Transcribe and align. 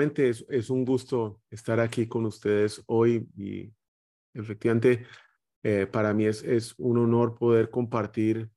Es, 0.00 0.70
un 0.70 0.86
gusto 0.86 1.42
estar 1.50 1.78
aquí 1.78 2.06
con 2.06 2.24
ustedes 2.24 2.82
hoy 2.86 3.28
y 3.36 3.70
efectivamente 4.32 5.06
eh, 5.62 5.86
para 5.86 6.14
mí 6.14 6.24
es, 6.24 6.74
un 6.78 6.96
honor 6.98 7.34
poder 7.34 7.68
compartir 7.70 8.48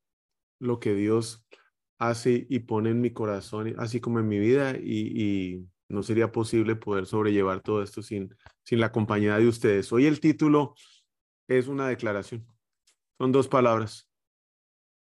lo 0.59 0.79
que 0.79 0.93
Dios 0.93 1.45
hace 1.97 2.47
y 2.49 2.59
pone 2.59 2.91
en 2.91 3.01
mi 3.01 3.11
corazón, 3.11 3.75
así 3.77 3.99
como 3.99 4.19
en 4.19 4.29
mi 4.29 4.39
vida 4.39 4.77
y, 4.77 5.21
y 5.21 5.67
no 5.89 6.03
sería 6.03 6.31
posible 6.31 6.77
poder 6.77 7.05
sobrellevar 7.05 7.61
todo 7.61 7.83
esto 7.83 8.01
sin, 8.01 8.33
sin 8.63 8.79
la 8.79 8.93
compañía 8.93 9.37
de 9.37 9.47
ustedes. 9.47 9.91
Hoy 9.91 10.05
el 10.05 10.21
título 10.21 10.75
es 11.49 11.67
una 11.67 11.89
declaración. 11.89 12.47
Son 13.17 13.33
dos 13.33 13.49
palabras 13.49 14.09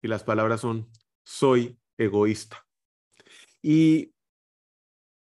y 0.01 0.07
las 0.07 0.23
palabras 0.23 0.61
son 0.61 0.91
soy 1.23 1.79
egoísta. 1.97 2.65
Y 3.63 4.13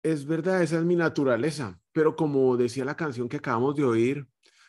es 0.03 0.25
verdad, 0.25 0.63
esa 0.63 0.77
es 0.77 0.83
mi 0.83 0.95
naturaleza, 0.95 1.79
pero 1.91 2.15
como 2.15 2.57
decía 2.57 2.85
la 2.85 2.95
canción 2.95 3.29
que 3.29 3.37
acabamos 3.37 3.75
de 3.75 3.83
oír, 3.83 4.27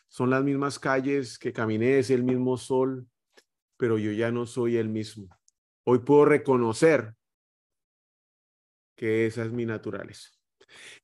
son 0.08 0.30
las 0.30 0.44
mismas 0.44 0.78
calles 0.78 1.38
que 1.38 1.52
caminé, 1.52 1.98
es 1.98 2.11
el 2.11 2.22
mismo 2.22 2.56
sol, 2.58 3.06
pero 3.78 3.98
yo 3.98 4.12
ya 4.12 4.30
no 4.30 4.44
soy 4.44 4.77
el 4.77 4.88
mismo. 4.88 5.28
Hoy 5.84 6.00
puedo 6.00 6.27
reconocer 6.27 7.14
que 8.94 9.27
esa 9.27 9.44
es 9.44 9.53
mi 9.53 9.64
naturaleza. 9.64 10.28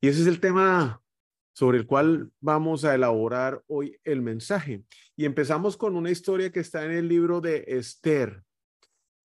Y 0.00 0.08
ese 0.08 0.20
es 0.22 0.26
el 0.26 0.40
tema 0.40 1.02
sobre 1.54 1.78
el 1.78 1.86
cual 1.86 2.30
vamos 2.40 2.84
a 2.84 2.94
elaborar 2.94 3.64
hoy 3.66 3.98
el 4.04 4.22
mensaje. 4.22 4.84
Y 5.16 5.24
empezamos 5.24 5.76
con 5.76 5.96
una 5.96 6.10
historia 6.10 6.52
que 6.52 6.60
está 6.60 6.84
en 6.84 6.92
el 6.92 7.08
libro 7.08 7.40
de 7.40 7.64
Esther, 7.66 8.44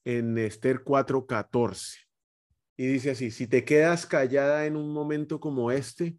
en 0.05 0.37
Esther 0.37 0.83
4:14. 0.83 2.02
Y 2.75 2.87
dice 2.87 3.11
así, 3.11 3.31
si 3.31 3.47
te 3.47 3.63
quedas 3.65 4.05
callada 4.05 4.65
en 4.65 4.75
un 4.75 4.91
momento 4.91 5.39
como 5.39 5.71
este, 5.71 6.17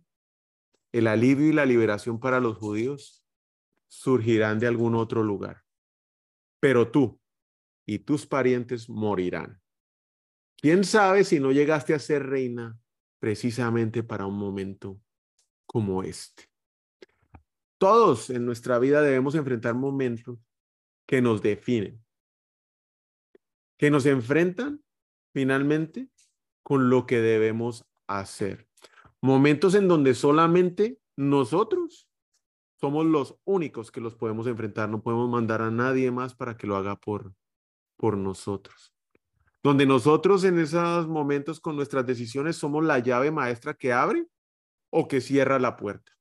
el 0.93 1.09
alivio 1.09 1.49
y 1.49 1.53
la 1.53 1.67
liberación 1.67 2.21
para 2.21 2.39
los 2.39 2.57
judíos 2.59 3.25
surgirán 3.89 4.61
de 4.61 4.69
algún 4.69 4.95
otro 4.95 5.23
lugar. 5.23 5.65
Pero 6.61 6.91
tú 6.91 7.21
y 7.85 7.99
tus 7.99 8.27
parientes 8.27 8.89
morirán. 8.89 9.61
¿Quién 10.57 10.85
sabe 10.85 11.25
si 11.25 11.41
no 11.41 11.53
llegaste 11.53 11.95
a 11.95 11.99
ser 11.99 12.27
reina 12.27 12.79
precisamente 13.19 14.03
para 14.03 14.27
un 14.27 14.39
momento 14.39 15.01
como 15.67 16.03
este? 16.03 16.45
Todos 17.79 18.31
en 18.31 18.47
nuestra 18.47 18.79
vida 18.79 19.03
debemos 19.03 19.35
enfrentar 19.35 19.75
momentos 19.75 20.39
que 21.07 21.21
nos 21.21 21.43
definen, 21.43 22.03
que 23.77 23.91
nos 23.91 24.07
enfrentan 24.07 24.83
finalmente 25.33 26.09
con 26.65 26.91
lo 26.91 27.07
que 27.07 27.21
debemos 27.21 27.87
hacer. 28.09 28.67
Momentos 29.21 29.77
en 29.77 29.87
donde 29.87 30.15
solamente 30.15 30.99
nosotros 31.17 32.09
somos 32.81 33.07
los 33.07 33.39
únicos 33.45 33.93
que 33.93 34.01
los 34.01 34.17
podemos 34.17 34.47
enfrentar, 34.47 34.89
no 34.89 35.03
podemos 35.03 35.31
mandar 35.31 35.63
a 35.63 35.71
nadie 35.71 36.11
más 36.11 36.35
para 36.35 36.57
que 36.57 36.67
lo 36.67 36.77
haga 36.77 36.97
por, 36.97 37.33
por 37.97 38.17
nosotros. 38.17 38.93
Donde 39.63 39.87
nosotros 39.87 40.45
en 40.45 40.59
esos 40.59 41.07
momentos 41.07 41.61
con 41.61 41.77
nuestras 41.77 42.05
decisiones 42.05 42.57
somos 42.57 42.85
la 42.85 42.99
llave 42.99 43.31
maestra 43.31 43.75
que 43.75 43.93
abre 43.93 44.27
o 44.91 45.09
que 45.09 45.21
cierra 45.21 45.59
la 45.59 45.77
puerta. 45.77 46.13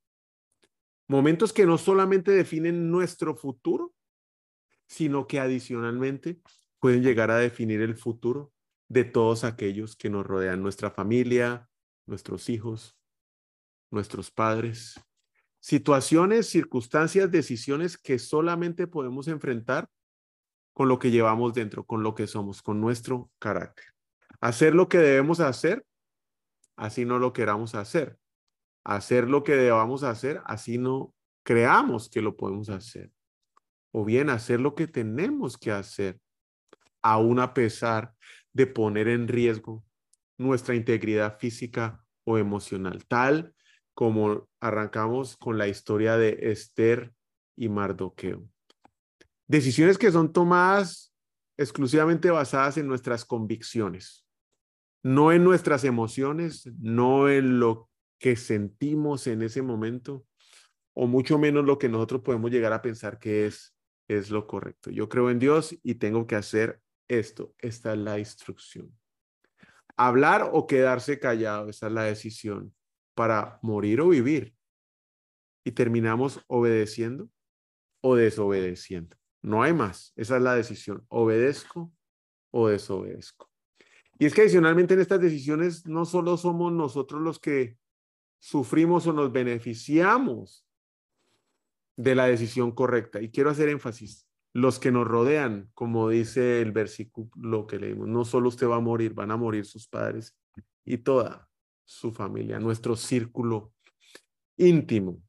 Momentos 1.08 1.52
que 1.52 1.66
no 1.66 1.78
solamente 1.78 2.32
definen 2.32 2.90
nuestro 2.90 3.36
futuro, 3.36 3.94
sino 4.88 5.28
que 5.28 5.40
adicionalmente 5.40 6.40
pueden 6.80 7.04
llegar 7.04 7.32
a 7.32 7.38
definir 7.38 7.82
el 7.82 7.96
futuro 7.96 8.53
de 8.94 9.04
todos 9.04 9.44
aquellos 9.44 9.96
que 9.96 10.12
nos 10.12 10.26
rodean, 10.26 10.62
nuestra 10.62 10.92
familia, 10.92 11.68
nuestros 12.06 12.48
hijos, 12.48 12.96
nuestros 13.90 14.30
padres. 14.30 15.00
Situaciones, 15.60 16.48
circunstancias, 16.48 17.32
decisiones 17.32 17.98
que 17.98 18.20
solamente 18.20 18.86
podemos 18.86 19.28
enfrentar 19.28 19.90
con 20.74 20.90
lo 20.90 21.00
que 21.00 21.10
llevamos 21.10 21.56
dentro, 21.56 21.86
con 21.86 22.04
lo 22.04 22.14
que 22.14 22.28
somos, 22.28 22.62
con 22.62 22.80
nuestro 22.80 23.32
carácter. 23.40 23.86
Hacer 24.40 24.76
lo 24.76 24.88
que 24.88 25.00
debemos 25.00 25.40
hacer, 25.40 25.84
así 26.76 27.04
no 27.04 27.18
lo 27.18 27.34
queramos 27.34 27.74
hacer. 27.74 28.20
Hacer 28.84 29.28
lo 29.28 29.44
que 29.44 29.56
debamos 29.56 30.04
hacer, 30.04 30.42
así 30.46 30.78
no 30.78 31.16
creamos 31.44 32.10
que 32.10 32.22
lo 32.22 32.38
podemos 32.38 32.70
hacer. 32.70 33.12
O 33.92 34.06
bien 34.06 34.30
hacer 34.30 34.60
lo 34.60 34.76
que 34.76 34.88
tenemos 34.88 35.58
que 35.58 35.72
hacer, 35.72 36.20
aún 37.02 37.40
a 37.40 37.54
pesar 37.54 38.14
de 38.54 38.68
poner 38.68 39.08
en 39.08 39.28
riesgo 39.28 39.84
nuestra 40.38 40.76
integridad 40.76 41.38
física 41.40 42.06
o 42.24 42.38
emocional, 42.38 43.06
tal 43.08 43.54
como 43.94 44.50
arrancamos 44.60 45.38
con 45.38 45.58
la 45.58 45.68
historia 45.68 46.18
de 46.18 46.38
Esther 46.52 47.14
y 47.56 47.70
Mardoqueo. 47.70 48.48
Decisiones 49.48 49.98
que 49.98 50.12
son 50.12 50.34
tomadas 50.34 51.14
exclusivamente 51.58 52.32
basadas 52.32 52.78
en 52.78 52.88
nuestras 52.88 53.26
convicciones, 53.26 54.26
no 55.04 55.32
en 55.32 55.44
nuestras 55.44 55.84
emociones, 55.84 56.68
no 56.80 57.30
en 57.30 57.60
lo 57.60 57.90
que 58.20 58.36
sentimos 58.36 59.28
en 59.28 59.42
ese 59.42 59.62
momento, 59.62 60.26
o 60.94 61.08
mucho 61.08 61.38
menos 61.38 61.66
lo 61.66 61.78
que 61.78 61.90
nosotros 61.90 62.22
podemos 62.22 62.52
llegar 62.52 62.74
a 62.74 62.82
pensar 62.82 63.20
que 63.20 63.46
es, 63.46 63.76
es 64.08 64.30
lo 64.30 64.48
correcto. 64.48 64.90
Yo 64.90 65.10
creo 65.10 65.30
en 65.30 65.40
Dios 65.40 65.76
y 65.84 65.96
tengo 65.96 66.26
que 66.26 66.36
hacer 66.36 66.80
esto. 67.08 67.54
Esta 67.60 67.94
es 67.94 68.00
la 68.00 68.20
instrucción. 68.20 68.94
Hablar 69.96 70.50
o 70.54 70.66
quedarse 70.66 71.20
callado, 71.20 71.70
esa 71.70 71.88
es 71.88 71.94
la 71.94 72.04
decisión 72.04 72.74
para 73.16 73.60
morir 73.62 74.02
o 74.02 74.10
vivir. 74.10 74.56
Y 75.64 75.72
terminamos 75.72 76.44
obedeciendo 76.48 77.30
o 78.02 78.16
desobedeciendo. 78.16 79.16
No 79.42 79.64
hay 79.64 79.74
más. 79.74 80.14
Esa 80.16 80.38
es 80.38 80.42
la 80.42 80.56
decisión. 80.56 81.06
Obedezco 81.10 81.94
o 82.52 82.68
desobedezco. 82.68 83.50
Y 84.20 84.26
es 84.26 84.34
que 84.34 84.42
adicionalmente 84.42 84.94
en 84.94 85.02
estas 85.02 85.20
decisiones 85.20 85.86
no 85.86 86.06
solo 86.06 86.38
somos 86.38 86.72
nosotros 86.72 87.22
los 87.22 87.40
que 87.40 87.78
sufrimos 88.40 89.08
o 89.08 89.14
nos 89.14 89.32
beneficiamos 89.32 90.68
de 91.96 92.16
la 92.16 92.26
decisión 92.26 92.72
correcta. 92.72 93.22
Y 93.22 93.30
quiero 93.30 93.50
hacer 93.50 93.70
énfasis 93.70 94.28
los 94.54 94.80
que 94.80 94.92
nos 94.92 95.08
rodean, 95.08 95.70
como 95.74 96.10
dice 96.10 96.62
el 96.62 96.72
versículo 96.72 97.66
que 97.66 97.80
leímos, 97.80 98.08
no 98.08 98.24
solo 98.24 98.50
usted 98.50 98.68
va 98.68 98.76
a 98.76 98.82
morir, 98.82 99.14
van 99.14 99.32
a 99.32 99.38
morir 99.38 99.66
sus 99.66 99.88
padres 99.88 100.38
y 100.86 101.00
toda 101.00 101.50
su 101.84 102.12
familia, 102.12 102.60
nuestro 102.60 102.96
círculo 102.96 103.74
íntimo. 104.58 105.22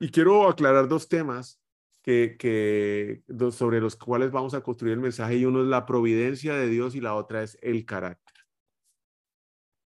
Y 0.00 0.10
quiero 0.10 0.48
aclarar 0.48 0.88
dos 0.88 1.08
temas 1.08 1.62
que, 2.02 3.22
sobre 3.52 3.80
los 3.80 3.94
cuales 3.94 4.32
vamos 4.32 4.54
a 4.54 4.62
construir 4.62 4.94
el 4.94 5.00
mensaje 5.00 5.36
y 5.36 5.44
uno 5.44 5.62
es 5.62 5.68
la 5.68 5.86
providencia 5.86 6.54
de 6.54 6.68
Dios 6.68 6.96
y 6.96 7.00
la 7.00 7.14
otra 7.14 7.44
es 7.44 7.56
el 7.62 7.86
carácter. 7.86 8.34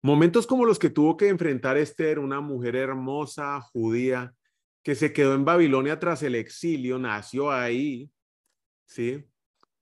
Momentos 0.02 0.46
como 0.46 0.64
los 0.64 0.78
que 0.78 0.88
tuvo 0.88 1.16
que 1.16 1.28
enfrentar 1.28 1.76
Esther, 1.76 2.18
una 2.18 2.40
mujer 2.40 2.76
hermosa 2.76 3.60
judía 3.60 4.34
que 4.82 4.94
se 4.94 5.12
quedó 5.12 5.34
en 5.34 5.44
Babilonia 5.44 5.98
tras 5.98 6.22
el 6.22 6.36
exilio, 6.36 6.98
nació 6.98 7.50
ahí, 7.50 8.10
¿sí? 8.86 9.24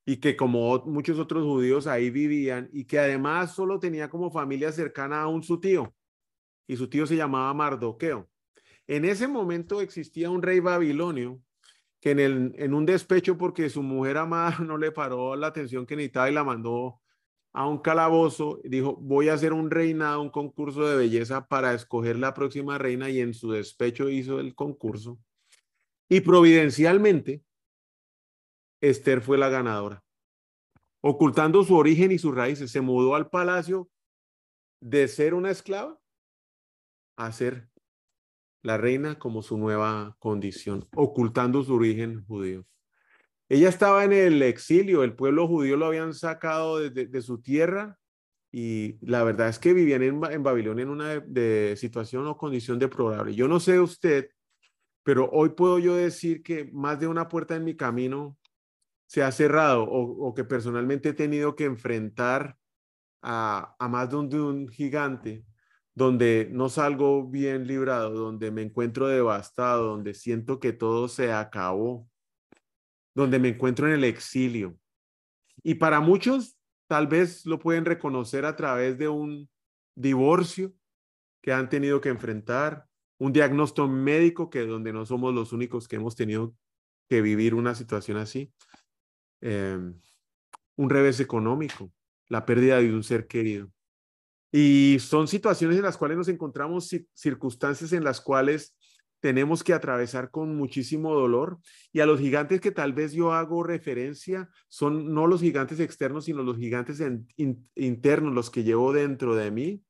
Y 0.05 0.17
que 0.17 0.37
como 0.37 0.83
muchos 0.87 1.19
otros 1.19 1.45
judíos 1.45 1.87
ahí 1.87 2.11
vivían 2.11 2.69
y 2.73 2.85
que 2.85 2.99
además 2.99 3.55
solo 3.55 3.79
tenía 3.79 4.11
como 4.11 4.31
familia 4.31 4.73
cercana 4.73 5.23
a 5.23 5.29
un 5.29 5.43
su 5.43 5.61
tío 5.61 5.95
y 6.67 6.77
su 6.77 6.89
tío 6.89 7.07
se 7.07 7.17
llamaba 7.17 7.55
Mardoqueo. 7.55 8.29
En 8.87 9.05
ese 9.05 9.29
momento 9.29 9.81
existía 9.81 10.31
un 10.31 10.43
rey 10.43 10.61
babilonio 10.61 11.41
que 12.01 12.11
en, 12.11 12.21
el, 12.21 12.55
en 12.57 12.75
un 12.75 12.85
despecho 12.85 13.39
porque 13.39 13.71
su 13.71 13.83
mujer 13.83 14.19
amada 14.19 14.59
no 14.61 14.77
le 14.77 14.93
paró 14.93 15.37
la 15.37 15.47
atención 15.47 15.87
que 15.87 15.97
necesitaba 15.97 16.31
y 16.31 16.35
la 16.35 16.45
mandó 16.45 17.01
a 17.55 17.69
un 17.69 17.79
calabozo, 17.79 18.61
dijo, 18.65 18.97
voy 18.97 19.29
a 19.29 19.35
hacer 19.35 19.53
un 19.53 19.71
reinado, 19.71 20.21
un 20.21 20.29
concurso 20.29 20.89
de 20.89 20.97
belleza 20.97 21.47
para 21.47 21.73
escoger 21.73 22.19
la 22.19 22.35
próxima 22.35 22.79
reina 22.79 23.09
y 23.09 23.21
en 23.21 23.33
su 23.33 23.53
despecho 23.53 24.11
hizo 24.11 24.41
el 24.41 24.57
concurso. 24.57 25.21
Y 26.09 26.21
providencialmente 26.21 27.43
Esther 28.89 29.21
fue 29.21 29.39
la 29.39 29.49
ganadora. 29.49 30.03
Ocultando 31.01 31.65
su 31.65 31.77
origen 31.77 32.13
y 32.13 32.19
sus 32.19 32.35
raíces, 32.35 32.71
se 32.71 32.81
mudó 32.81 33.15
al 33.15 33.29
palacio 33.29 33.89
de 34.81 35.09
ser 35.09 35.35
una 35.35 35.51
esclava 35.51 35.99
a 37.17 37.33
ser 37.33 37.69
la 38.63 38.79
reina 38.79 39.19
como 39.19 39.43
su 39.43 39.59
nueva 39.59 40.17
condición, 40.19 40.89
ocultando 40.95 41.63
su 41.63 41.75
origen 41.75 42.25
judío. 42.27 42.65
Ella 43.49 43.69
estaba 43.69 44.05
en 44.05 44.13
el 44.13 44.43
exilio, 44.43 45.05
el 45.05 45.15
pueblo 45.15 45.47
judío 45.47 45.77
lo 45.77 45.87
habían 45.87 46.15
sacado 46.15 46.79
de, 46.79 47.23
su 47.23 47.43
tierra 47.43 47.99
y 48.51 48.97
la 49.07 49.23
verdad 49.23 49.49
es 49.49 49.59
que 49.59 49.75
vivían 49.75 50.03
en, 50.03 50.43
Babilonia 50.43 50.83
en 50.83 50.89
una 50.89 51.23
situación 51.77 52.27
o 52.27 52.39
condición 52.39 52.79
deplorable. 52.79 53.35
Yo 53.35 53.49
no 53.49 53.61
sé 53.61 53.79
usted, 53.81 54.31
pero 55.03 55.29
hoy 55.31 55.51
puedo 55.51 55.79
yo 55.79 55.95
decir 55.95 56.43
que 56.43 56.71
más 56.73 56.99
de 56.99 57.07
una 57.07 57.29
puerta 57.29 57.55
en 57.55 57.65
mi 57.65 57.77
camino 57.77 58.39
se 59.15 59.23
ha 59.23 59.31
cerrado 59.31 59.85
o, 59.85 60.35
que 60.35 60.43
personalmente 60.43 61.11
he 61.11 61.13
tenido 61.13 61.55
que 61.55 61.67
enfrentar 61.67 62.59
a, 63.23 63.77
más 63.89 64.11
de 64.11 64.17
un 64.17 64.67
gigante 64.67 65.45
donde 65.95 66.49
no 66.51 66.69
salgo 66.69 67.25
bien 67.25 67.69
librado, 67.69 68.11
donde 68.11 68.51
me 68.51 68.63
encuentro 68.63 69.07
devastado, 69.07 69.87
donde 69.87 70.15
siento 70.15 70.59
que 70.59 70.73
todo 70.73 71.07
se 71.07 71.33
acabó, 71.33 72.11
donde 73.15 73.39
me 73.39 73.51
encuentro 73.51 73.87
en 73.87 73.93
el 73.93 74.03
exilio. 74.03 74.77
Y 75.63 75.77
para 75.77 76.01
muchos 76.01 76.59
tal 76.89 77.07
vez 77.07 77.47
lo 77.47 77.61
pueden 77.61 77.85
reconocer 77.85 78.45
a 78.45 78.57
través 78.57 78.99
de 78.99 79.07
un 79.07 79.49
divorcio 79.95 80.73
que 81.41 81.53
han 81.53 81.69
tenido 81.69 82.01
que 82.01 82.09
enfrentar, 82.09 82.89
un 83.19 83.33
diagnóstico 83.33 83.87
médico 83.87 84.51
que 84.51 84.67
donde 84.67 84.93
no 84.93 85.07
somos 85.07 85.33
los 85.33 85.53
únicos 85.53 85.87
que 85.87 85.95
hemos 85.95 86.17
tenido 86.17 86.57
que 87.09 87.23
vivir 87.23 87.55
una 87.55 87.77
situación 87.77 88.17
así, 88.17 88.53
em, 89.45 89.95
un 90.77 90.91
revés 90.91 91.21
económico, 91.21 91.93
la 92.29 92.47
pérdida 92.47 92.79
de 92.79 92.93
un 92.93 93.05
ser 93.05 93.27
querido. 93.27 93.71
Y 94.51 94.99
son 95.01 95.29
situaciones 95.29 95.77
en 95.77 95.83
las 95.83 95.99
cuales 95.99 96.17
nos 96.17 96.29
encontramos, 96.29 96.89
circunstancias 97.13 97.93
en 97.93 98.05
las 98.05 98.21
cuales 98.21 98.75
tenemos 99.21 99.65
que 99.65 99.75
atravesar 99.75 100.31
con 100.31 100.57
muchísimo 100.57 101.15
dolor. 101.15 101.59
Y 101.93 102.01
a 102.01 102.07
los 102.07 102.21
gigantes 102.21 102.61
que 102.61 102.71
tal 102.71 102.93
vez 102.93 103.13
yo 103.13 103.33
hago 103.33 103.63
referencia 103.63 104.49
son 104.69 105.13
no 105.13 105.27
los 105.27 105.41
gigantes 105.41 105.81
externos, 105.81 106.27
sino 106.27 106.43
los 106.43 106.57
gigantes 106.57 107.03
internos, 107.75 108.35
los 108.35 108.51
que 108.51 108.65
llevo 108.65 108.93
dentro 108.93 109.35
de 109.35 109.51
mí, 109.51 109.83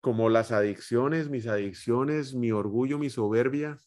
como 0.00 0.28
las 0.28 0.52
adicciones, 0.52 1.30
mis 1.30 1.46
adicciones, 1.46 2.34
mi 2.34 2.52
orgullo, 2.52 2.98
mi 2.98 3.08
soberbia, 3.08 3.78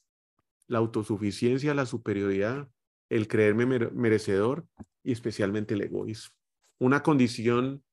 la 0.67 0.79
autosuficiencia, 0.79 1.73
la 1.73 1.85
superioridad, 1.85 2.67
el 3.09 3.27
creerme 3.27 3.65
merecedor 3.65 4.65
y 5.03 5.11
especialmente 5.11 5.73
el 5.73 5.81
egoísmo. 5.81 6.35
Una 6.79 7.01
condición 7.01 7.83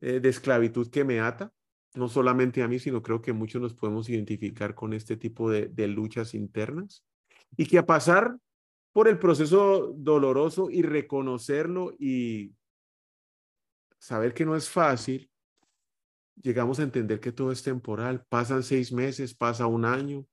eh, 0.00 0.20
de 0.20 0.28
esclavitud 0.28 0.90
que 0.90 1.04
me 1.04 1.20
ata, 1.20 1.52
no 1.94 2.08
solamente 2.08 2.62
a 2.62 2.68
mí, 2.68 2.78
sino 2.78 3.02
creo 3.02 3.22
que 3.22 3.32
muchos 3.32 3.62
nos 3.62 3.74
podemos 3.74 4.08
identificar 4.08 4.74
con 4.74 4.92
este 4.92 5.16
tipo 5.16 5.50
de, 5.50 5.68
de 5.68 5.88
luchas 5.88 6.34
internas 6.34 7.04
y 7.56 7.66
que 7.66 7.78
a 7.78 7.86
pasar 7.86 8.36
por 8.92 9.08
el 9.08 9.18
proceso 9.18 9.92
doloroso 9.96 10.70
y 10.70 10.82
reconocerlo 10.82 11.92
y 11.98 12.52
saber 13.98 14.34
que 14.34 14.44
no 14.44 14.56
es 14.56 14.68
fácil, 14.68 15.30
llegamos 16.40 16.78
a 16.78 16.84
entender 16.84 17.20
que 17.20 17.32
todo 17.32 17.52
es 17.52 17.62
temporal. 17.62 18.24
Pasan 18.28 18.62
seis 18.62 18.92
meses, 18.92 19.34
pasa 19.34 19.66
un 19.66 19.84
año, 19.84 20.26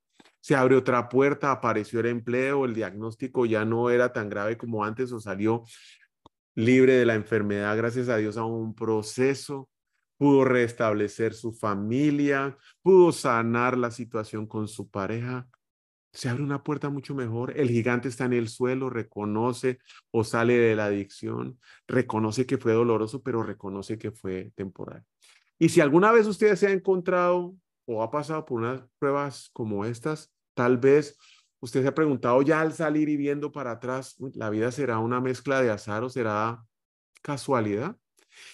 se 0.46 0.56
abre 0.56 0.76
otra 0.76 1.10
puerta, 1.10 1.52
apareció 1.52 2.02
el 2.02 2.06
empleo, 2.06 2.66
el 2.66 2.76
diagnóstico 2.76 3.48
ya 3.48 3.66
no 3.66 3.90
era 3.90 4.14
tan 4.14 4.30
grave 4.30 4.60
como 4.60 4.86
antes 4.86 5.12
o 5.12 5.20
salió 5.20 5.64
libre 6.54 6.94
de 6.94 7.06
la 7.08 7.16
enfermedad, 7.16 7.76
gracias 7.76 8.10
a 8.10 8.18
Dios, 8.18 8.38
a 8.38 8.46
un 8.46 8.76
proceso, 8.76 9.72
pudo 10.20 10.46
restablecer 10.46 11.34
su 11.34 11.52
familia, 11.52 12.56
pudo 12.84 13.12
sanar 13.12 13.76
la 13.76 13.90
situación 13.90 14.46
con 14.46 14.68
su 14.68 14.88
pareja. 14.88 15.48
Se 16.14 16.30
abre 16.30 16.44
una 16.44 16.62
puerta 16.62 16.92
mucho 16.92 17.16
mejor. 17.16 17.58
El 17.58 17.70
gigante 17.70 18.08
está 18.08 18.26
en 18.26 18.34
el 18.34 18.48
suelo, 18.48 18.92
reconoce 18.92 19.80
o 20.12 20.24
sale 20.24 20.60
de 20.60 20.76
la 20.76 20.86
adicción, 20.86 21.60
reconoce 21.88 22.46
que 22.46 22.60
fue 22.60 22.74
doloroso, 22.74 23.24
pero 23.24 23.42
reconoce 23.42 23.98
que 23.98 24.12
fue 24.12 24.52
temporal. 24.54 25.04
Y 25.58 25.70
si 25.70 25.82
alguna 25.82 26.12
vez 26.12 26.28
usted 26.28 26.56
se 26.56 26.68
ha 26.68 26.72
encontrado 26.72 27.56
o 27.86 28.04
ha 28.04 28.12
pasado 28.12 28.46
por 28.46 28.60
unas 28.60 28.84
pruebas 29.00 29.50
como 29.52 29.86
estas, 29.86 30.35
tal 30.56 30.78
vez 30.78 31.18
Usted 31.66 31.82
se 31.82 31.88
ha 31.88 31.96
preguntado 31.96 32.44
ya 32.44 32.62
al 32.62 32.74
salir 32.74 33.10
y 33.10 33.18
viendo 33.18 33.52
para 33.52 33.72
atrás, 33.72 34.18
¿la 34.36 34.52
vida 34.52 34.72
será 34.72 35.00
una 35.00 35.20
mezcla 35.20 35.64
de 35.64 35.72
azar 35.72 36.04
o 36.04 36.10
será 36.10 36.64
casualidad? 37.24 37.98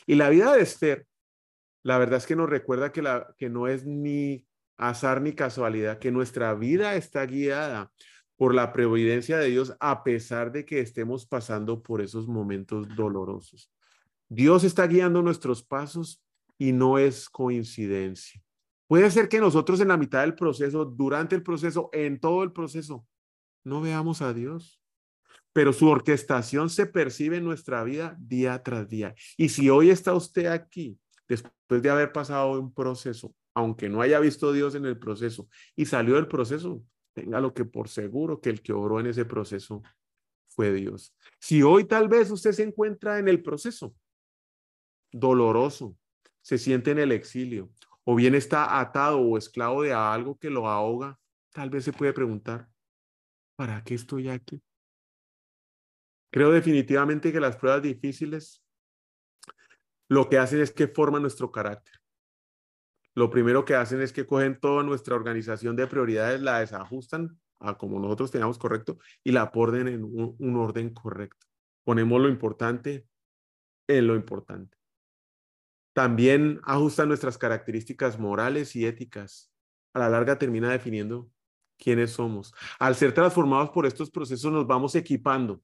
Y 0.05 0.15
la 0.15 0.29
vida 0.29 0.53
de 0.53 0.61
Esther, 0.61 1.05
la 1.83 1.97
verdad 1.97 2.19
es 2.19 2.25
que 2.25 2.37
nos 2.37 2.49
recuerda 2.49 2.93
que, 2.93 3.01
la, 3.01 3.35
que 3.37 3.49
no 3.49 3.67
es 3.67 3.85
ni 3.85 4.47
azar 4.77 5.21
ni 5.21 5.33
casualidad, 5.33 5.99
que 5.99 6.09
nuestra 6.09 6.53
vida 6.53 6.95
está 6.95 7.25
guiada 7.25 7.91
por 8.37 8.55
la 8.55 8.71
providencia 8.71 9.37
de 9.37 9.49
Dios 9.49 9.75
a 9.81 10.05
pesar 10.05 10.53
de 10.53 10.63
que 10.63 10.79
estemos 10.79 11.25
pasando 11.25 11.83
por 11.83 12.01
esos 12.01 12.29
momentos 12.29 12.87
dolorosos. 12.95 13.73
Dios 14.29 14.63
está 14.63 14.87
guiando 14.87 15.21
nuestros 15.21 15.63
pasos 15.63 16.23
y 16.57 16.71
no 16.71 16.97
es 16.97 17.29
coincidencia. 17.29 18.41
Puede 18.91 19.09
ser 19.09 19.29
que 19.29 19.39
nosotros 19.39 19.79
en 19.79 19.87
la 19.87 19.95
mitad 19.95 20.19
del 20.19 20.35
proceso, 20.35 20.83
durante 20.83 21.33
el 21.33 21.43
proceso, 21.43 21.89
en 21.93 22.19
todo 22.19 22.43
el 22.43 22.51
proceso, 22.51 23.07
no 23.63 23.79
veamos 23.79 24.21
a 24.21 24.33
Dios, 24.33 24.81
pero 25.53 25.71
su 25.71 25.87
orquestación 25.87 26.69
se 26.69 26.87
percibe 26.87 27.37
en 27.37 27.45
nuestra 27.45 27.85
vida 27.85 28.17
día 28.19 28.61
tras 28.63 28.89
día. 28.89 29.15
Y 29.37 29.47
si 29.47 29.69
hoy 29.69 29.91
está 29.91 30.13
usted 30.13 30.47
aquí, 30.47 30.99
después 31.25 31.81
de 31.81 31.89
haber 31.89 32.11
pasado 32.11 32.59
un 32.59 32.73
proceso, 32.73 33.33
aunque 33.53 33.87
no 33.87 34.01
haya 34.01 34.19
visto 34.19 34.49
a 34.49 34.51
Dios 34.51 34.75
en 34.75 34.85
el 34.85 34.99
proceso 34.99 35.47
y 35.73 35.85
salió 35.85 36.15
del 36.15 36.27
proceso, 36.27 36.83
lo 37.15 37.53
que 37.53 37.63
por 37.63 37.87
seguro 37.87 38.41
que 38.41 38.49
el 38.49 38.61
que 38.61 38.73
oró 38.73 38.99
en 38.99 39.07
ese 39.07 39.23
proceso 39.23 39.81
fue 40.47 40.73
Dios. 40.73 41.15
Si 41.39 41.63
hoy 41.63 41.85
tal 41.85 42.09
vez 42.09 42.29
usted 42.29 42.51
se 42.51 42.63
encuentra 42.63 43.19
en 43.19 43.29
el 43.29 43.41
proceso 43.41 43.95
doloroso, 45.13 45.95
se 46.41 46.57
siente 46.57 46.91
en 46.91 46.99
el 46.99 47.13
exilio 47.13 47.71
o 48.03 48.15
bien 48.15 48.35
está 48.35 48.79
atado 48.79 49.19
o 49.19 49.37
esclavo 49.37 49.83
de 49.83 49.93
algo 49.93 50.37
que 50.37 50.49
lo 50.49 50.67
ahoga, 50.67 51.19
tal 51.51 51.69
vez 51.69 51.83
se 51.83 51.93
puede 51.93 52.13
preguntar, 52.13 52.69
¿para 53.55 53.83
qué 53.83 53.95
estoy 53.95 54.29
aquí? 54.29 54.61
Creo 56.31 56.51
definitivamente 56.51 57.31
que 57.31 57.39
las 57.39 57.57
pruebas 57.57 57.81
difíciles 57.81 58.63
lo 60.07 60.29
que 60.29 60.37
hacen 60.37 60.61
es 60.61 60.71
que 60.71 60.87
forman 60.87 61.21
nuestro 61.21 61.51
carácter. 61.51 61.95
Lo 63.13 63.29
primero 63.29 63.65
que 63.65 63.75
hacen 63.75 64.01
es 64.01 64.13
que 64.13 64.25
cogen 64.25 64.59
toda 64.59 64.83
nuestra 64.83 65.15
organización 65.15 65.75
de 65.75 65.87
prioridades, 65.87 66.41
la 66.41 66.59
desajustan 66.59 67.39
a 67.59 67.77
como 67.77 67.99
nosotros 67.99 68.31
teníamos 68.31 68.57
correcto 68.57 68.97
y 69.23 69.31
la 69.31 69.51
ponen 69.51 69.87
en 69.87 70.03
un 70.03 70.55
orden 70.55 70.93
correcto. 70.93 71.47
Ponemos 71.83 72.21
lo 72.21 72.29
importante 72.29 73.07
en 73.87 74.07
lo 74.07 74.15
importante. 74.15 74.80
También 75.93 76.59
ajusta 76.63 77.05
nuestras 77.05 77.37
características 77.37 78.17
morales 78.17 78.75
y 78.75 78.85
éticas. 78.85 79.51
A 79.93 79.99
la 79.99 80.09
larga 80.09 80.37
termina 80.37 80.71
definiendo 80.71 81.29
quiénes 81.77 82.11
somos. 82.11 82.53
Al 82.79 82.95
ser 82.95 83.13
transformados 83.13 83.71
por 83.71 83.85
estos 83.85 84.09
procesos 84.09 84.51
nos 84.53 84.67
vamos 84.67 84.95
equipando, 84.95 85.61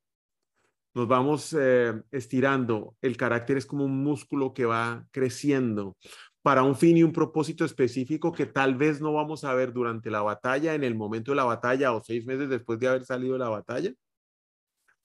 nos 0.94 1.08
vamos 1.08 1.56
eh, 1.58 1.94
estirando. 2.12 2.96
El 3.02 3.16
carácter 3.16 3.58
es 3.58 3.66
como 3.66 3.86
un 3.86 4.04
músculo 4.04 4.54
que 4.54 4.66
va 4.66 5.06
creciendo 5.12 5.96
para 6.42 6.64
un 6.64 6.76
fin 6.76 6.98
y 6.98 7.04
un 7.04 7.12
propósito 7.12 7.66
específico 7.66 8.32
que 8.32 8.46
tal 8.46 8.76
vez 8.76 9.02
no 9.02 9.14
vamos 9.14 9.44
a 9.44 9.54
ver 9.54 9.74
durante 9.74 10.10
la 10.10 10.22
batalla, 10.22 10.76
en 10.76 10.84
el 10.84 10.96
momento 10.96 11.32
de 11.32 11.36
la 11.36 11.44
batalla 11.44 11.92
o 11.94 12.02
seis 12.02 12.26
meses 12.26 12.50
después 12.50 12.80
de 12.80 12.88
haber 12.88 13.06
salido 13.06 13.34
de 13.34 13.40
la 13.40 13.50
batalla, 13.50 13.92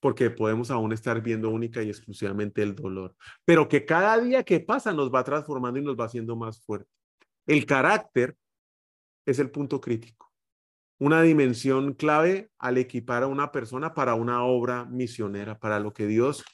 porque 0.02 0.30
podemos 0.30 0.73
aún 0.73 0.92
estar 0.92 1.23
viendo 1.23 1.49
única 1.49 1.80
y 1.80 1.88
exclusivamente 1.88 2.61
el 2.61 2.75
dolor, 2.75 3.14
pero 3.44 3.68
que 3.68 3.87
cada 3.87 4.18
día 4.18 4.42
que 4.42 4.59
pasa 4.59 4.92
nos 4.92 5.14
va 5.14 5.23
transformando 5.23 5.78
y 5.78 5.85
nos 5.85 5.97
va 5.97 6.06
haciendo 6.06 6.35
más 6.35 6.61
fuerte. 6.61 6.90
El 7.47 7.64
carácter 7.64 8.37
es 9.25 9.38
el 9.38 9.52
punto 9.52 9.80
crítico, 9.80 10.32
una 10.99 11.23
dimensión 11.23 11.94
clave 11.94 12.50
al 12.59 12.78
equipar 12.78 13.23
a 13.23 13.28
una 13.28 13.52
persona 13.52 13.94
para 13.94 14.14
una 14.14 14.42
obra 14.42 14.87
misionera, 14.87 15.61
para 15.61 15.78
lo 15.78 15.92
que 15.92 16.09
Dios 16.09 16.44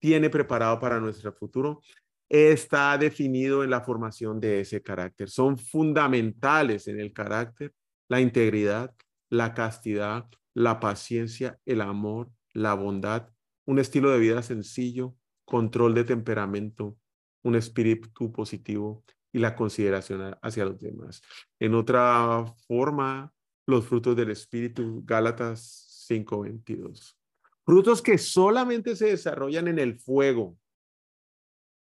tiene 0.00 0.28
preparado 0.28 0.80
para 0.80 0.98
nuestro 0.98 1.32
futuro, 1.32 1.80
está 2.28 2.98
definido 2.98 3.62
en 3.62 3.70
la 3.70 3.80
formación 3.80 4.40
de 4.40 4.60
ese 4.60 4.82
carácter. 4.82 5.30
Son 5.30 5.56
fundamentales 5.56 6.88
en 6.88 6.98
el 6.98 7.12
carácter 7.12 7.72
la 8.08 8.20
integridad, 8.20 8.92
la 9.30 9.54
castidad, 9.54 10.28
la 10.52 10.80
paciencia, 10.80 11.60
el 11.64 11.80
amor, 11.80 12.28
la 12.58 12.74
bondad, 12.74 13.30
un 13.66 13.78
estilo 13.78 14.10
de 14.10 14.18
vida 14.18 14.42
sencillo, 14.42 15.14
control 15.44 15.94
de 15.94 16.04
temperamento, 16.04 16.98
un 17.42 17.54
espíritu 17.54 18.32
positivo 18.32 19.04
y 19.32 19.38
la 19.38 19.54
consideración 19.54 20.36
hacia 20.42 20.64
los 20.64 20.80
demás. 20.80 21.22
En 21.60 21.74
otra 21.74 22.44
forma, 22.66 23.32
los 23.66 23.86
frutos 23.86 24.16
del 24.16 24.30
espíritu, 24.30 25.02
Gálatas 25.04 26.04
5:22. 26.08 27.16
Frutos 27.64 28.02
que 28.02 28.18
solamente 28.18 28.96
se 28.96 29.06
desarrollan 29.06 29.68
en 29.68 29.78
el 29.78 29.98
fuego. 29.98 30.56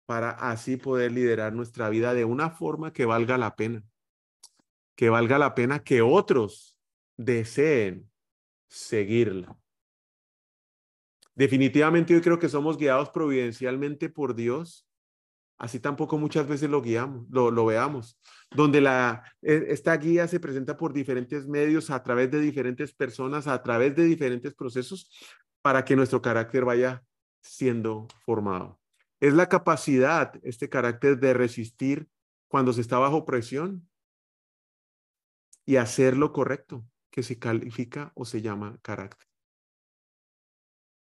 para 0.07 0.31
así 0.31 0.79
poder 0.79 1.13
liderar 1.13 1.53
nuestra 1.53 1.91
vida 1.91 2.15
de 2.15 2.25
una 2.25 2.49
forma 2.49 2.95
que 2.95 3.05
valga 3.05 3.37
la 3.37 3.57
pena, 3.57 3.85
que 4.97 5.11
valga 5.11 5.39
la 5.39 5.55
pena 5.55 5.85
que 5.85 6.01
otros 6.01 6.79
deseen 7.19 8.11
seguirla. 8.69 9.55
Definitivamente 11.39 12.13
yo 12.13 12.21
creo 12.21 12.39
que 12.39 12.51
somos 12.51 12.77
guiados 12.77 13.09
providencialmente 13.09 14.11
por 14.11 14.35
Dios 14.35 14.89
así 15.59 15.81
tampoco 15.81 16.17
muchas 16.19 16.47
veces 16.47 16.71
lo 16.71 16.81
guiamos, 16.81 17.27
lo, 17.31 17.67
veamos, 17.67 18.19
donde 18.51 18.81
la, 18.81 19.25
e, 19.43 19.67
esta 19.69 19.97
guía 19.97 20.29
se 20.29 20.41
presenta 20.41 20.77
por 20.77 20.93
diferentes 20.93 21.47
medios, 21.47 21.91
a 21.91 22.03
través 22.03 22.31
de 22.31 22.41
diferentes 22.41 22.95
personas, 22.95 23.47
a 23.47 23.63
través 23.63 23.95
de 23.97 24.05
diferentes 24.05 24.55
procesos, 24.55 25.11
para 25.61 25.85
que 25.85 25.97
nuestro 25.97 26.23
carácter 26.23 26.65
vaya 26.65 27.05
siendo 27.43 28.07
formado. 28.25 28.81
Es 29.21 29.35
la 29.35 29.49
capacidad, 29.49 30.33
este 30.43 30.69
carácter 30.69 31.19
de 31.19 31.35
resistir 31.35 32.09
cuando 32.47 32.73
se 32.73 32.81
está 32.81 32.99
bajo 32.99 33.25
presión 33.25 33.89
y 35.67 35.77
hacer 35.77 36.17
lo 36.17 36.33
correcto, 36.33 36.87
que 37.11 37.23
se 37.25 37.39
califica 37.39 38.13
o 38.15 38.25
se 38.25 38.43
llama 38.43 38.79
carácter. 38.81 39.28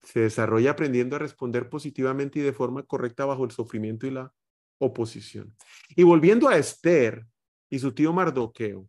Se 0.03 0.21
desarrolla 0.21 0.73
aprendiendo 0.73 1.17
a 1.17 1.19
responder 1.19 1.69
positivamente 1.69 2.39
y 2.39 2.43
de 2.43 2.53
forma 2.53 2.83
correcta 2.85 3.25
bajo 3.25 3.45
el 3.45 3.51
sufrimiento 3.51 4.07
y 4.07 4.11
la 4.11 4.33
oposición. 4.79 5.55
Y 5.95 6.03
volviendo 6.03 6.49
a 6.49 6.57
Esther 6.57 7.27
y 7.69 7.79
su 7.79 7.93
tío 7.93 8.13
Mardoqueo, 8.13 8.89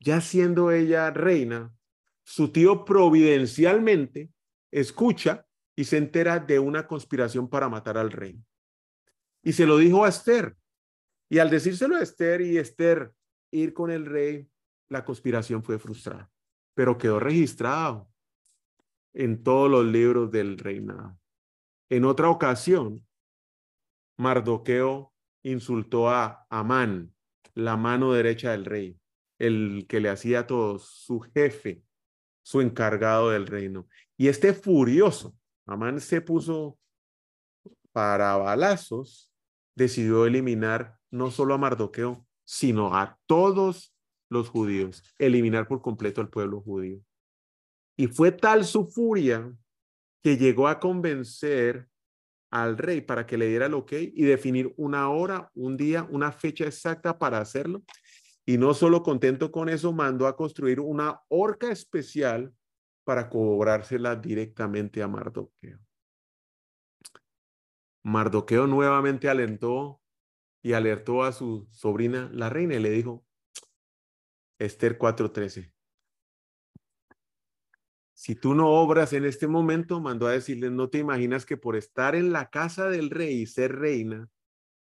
ya 0.00 0.20
siendo 0.20 0.70
ella 0.70 1.10
reina, 1.10 1.72
su 2.24 2.50
tío 2.50 2.84
providencialmente 2.84 4.30
escucha 4.70 5.46
y 5.76 5.84
se 5.84 5.98
entera 5.98 6.38
de 6.38 6.58
una 6.58 6.86
conspiración 6.86 7.48
para 7.48 7.68
matar 7.68 7.96
al 7.96 8.10
rey. 8.10 8.42
Y 9.42 9.52
se 9.52 9.66
lo 9.66 9.78
dijo 9.78 10.04
a 10.04 10.08
Esther. 10.08 10.56
Y 11.28 11.38
al 11.38 11.50
decírselo 11.50 11.96
a 11.96 12.02
Esther 12.02 12.40
y 12.40 12.58
Esther 12.58 13.12
ir 13.52 13.72
con 13.72 13.90
el 13.90 14.06
rey, 14.06 14.48
la 14.88 15.04
conspiración 15.04 15.62
fue 15.62 15.78
frustrada, 15.78 16.30
pero 16.74 16.98
quedó 16.98 17.18
registrado 17.20 18.08
en 19.16 19.42
todos 19.42 19.70
los 19.70 19.86
libros 19.86 20.30
del 20.30 20.58
reinado. 20.58 21.18
En 21.88 22.04
otra 22.04 22.28
ocasión, 22.28 23.06
Mardoqueo 24.18 25.12
insultó 25.42 26.10
a 26.10 26.46
Amán, 26.50 27.14
la 27.54 27.78
mano 27.78 28.12
derecha 28.12 28.50
del 28.50 28.66
rey, 28.66 29.00
el 29.38 29.86
que 29.88 30.00
le 30.00 30.10
hacía 30.10 30.46
todo, 30.46 30.78
su 30.78 31.20
jefe, 31.20 31.82
su 32.42 32.60
encargado 32.60 33.30
del 33.30 33.46
reino. 33.46 33.88
Y 34.18 34.28
este 34.28 34.52
furioso, 34.52 35.34
Amán 35.64 36.00
se 36.00 36.20
puso 36.20 36.78
para 37.92 38.36
balazos, 38.36 39.32
decidió 39.74 40.26
eliminar 40.26 40.98
no 41.10 41.30
solo 41.30 41.54
a 41.54 41.58
Mardoqueo, 41.58 42.26
sino 42.44 42.94
a 42.94 43.18
todos 43.24 43.94
los 44.28 44.50
judíos, 44.50 45.02
eliminar 45.18 45.68
por 45.68 45.80
completo 45.80 46.20
al 46.20 46.28
pueblo 46.28 46.60
judío. 46.60 47.00
Y 47.96 48.08
fue 48.08 48.32
tal 48.32 48.64
su 48.64 48.86
furia 48.86 49.52
que 50.22 50.36
llegó 50.36 50.68
a 50.68 50.80
convencer 50.80 51.88
al 52.50 52.78
rey 52.78 53.00
para 53.00 53.26
que 53.26 53.36
le 53.36 53.48
diera 53.48 53.66
el 53.66 53.74
ok 53.74 53.92
y 53.92 54.24
definir 54.24 54.72
una 54.76 55.10
hora, 55.10 55.50
un 55.54 55.76
día, 55.76 56.06
una 56.10 56.32
fecha 56.32 56.64
exacta 56.64 57.18
para 57.18 57.38
hacerlo. 57.38 57.82
Y 58.44 58.58
no 58.58 58.74
solo 58.74 59.02
contento 59.02 59.50
con 59.50 59.68
eso, 59.68 59.92
mandó 59.92 60.26
a 60.26 60.36
construir 60.36 60.80
una 60.80 61.20
horca 61.28 61.70
especial 61.70 62.52
para 63.04 63.28
cobrársela 63.28 64.16
directamente 64.16 65.02
a 65.02 65.08
Mardoqueo. 65.08 65.78
Mardoqueo 68.02 68.66
nuevamente 68.66 69.28
alentó 69.28 70.00
y 70.62 70.72
alertó 70.72 71.22
a 71.22 71.32
su 71.32 71.68
sobrina, 71.70 72.28
la 72.32 72.48
reina, 72.48 72.74
y 72.74 72.80
le 72.80 72.90
dijo, 72.90 73.24
Esther 74.58 74.98
4:13, 74.98 75.72
si 78.16 78.34
tú 78.34 78.54
no 78.54 78.70
obras 78.70 79.12
en 79.12 79.26
este 79.26 79.46
momento, 79.46 80.00
mandó 80.00 80.26
a 80.26 80.32
decirle, 80.32 80.70
no 80.70 80.88
te 80.88 80.96
imaginas 80.96 81.44
que 81.44 81.58
por 81.58 81.76
estar 81.76 82.14
en 82.14 82.32
la 82.32 82.48
casa 82.48 82.88
del 82.88 83.10
rey 83.10 83.42
y 83.42 83.46
ser 83.46 83.76
reina, 83.76 84.30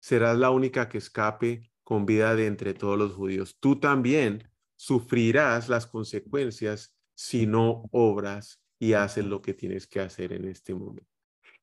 serás 0.01 0.37
la 0.37 0.51
única 0.51 0.89
que 0.89 0.99
escape 0.99 1.71
con 1.85 2.07
vida 2.07 2.35
de 2.35 2.49
entre 2.49 2.75
todos 2.75 2.99
los 2.99 3.13
judíos. 3.13 3.57
Tú 3.61 3.79
también 3.79 4.51
sufrirás 4.75 5.69
las 5.69 5.87
consecuencias 5.87 6.97
si 7.15 7.47
no 7.47 7.85
obras 7.93 8.61
y 8.81 8.95
haces 8.95 9.25
lo 9.25 9.41
que 9.43 9.55
tienes 9.55 9.87
que 9.87 10.01
hacer 10.01 10.33
en 10.33 10.49
este 10.49 10.75
momento. 10.75 11.09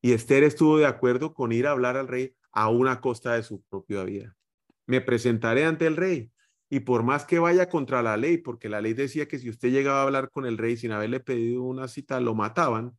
Y 0.02 0.14
Esther 0.14 0.44
estuvo 0.44 0.78
de 0.78 0.86
acuerdo 0.86 1.34
con 1.34 1.52
ir 1.52 1.68
a 1.68 1.72
hablar 1.72 1.98
al 1.98 2.08
rey 2.08 2.34
a 2.54 2.70
una 2.70 3.02
costa 3.02 3.34
de 3.34 3.44
su 3.44 3.62
propia 3.64 4.06
vida. 4.06 4.38
Me 4.86 5.02
presentaré 5.02 5.66
ante 5.66 5.86
el 5.86 5.98
rey 5.98 6.32
y 6.70 6.82
por 6.82 7.04
más 7.04 7.26
que 7.26 7.40
vaya 7.40 7.70
contra 7.70 8.02
la 8.02 8.18
ley, 8.18 8.38
porque 8.38 8.70
la 8.70 8.82
ley 8.82 8.94
decía 8.94 9.28
que 9.28 9.40
si 9.40 9.50
usted 9.50 9.70
llegaba 9.70 10.02
a 10.02 10.04
hablar 10.04 10.30
con 10.32 10.46
el 10.46 10.58
rey 10.58 10.76
sin 10.76 10.92
haberle 10.92 11.20
pedido 11.20 11.64
una 11.64 11.88
cita, 11.88 12.20
lo 12.20 12.36
mataban, 12.36 12.98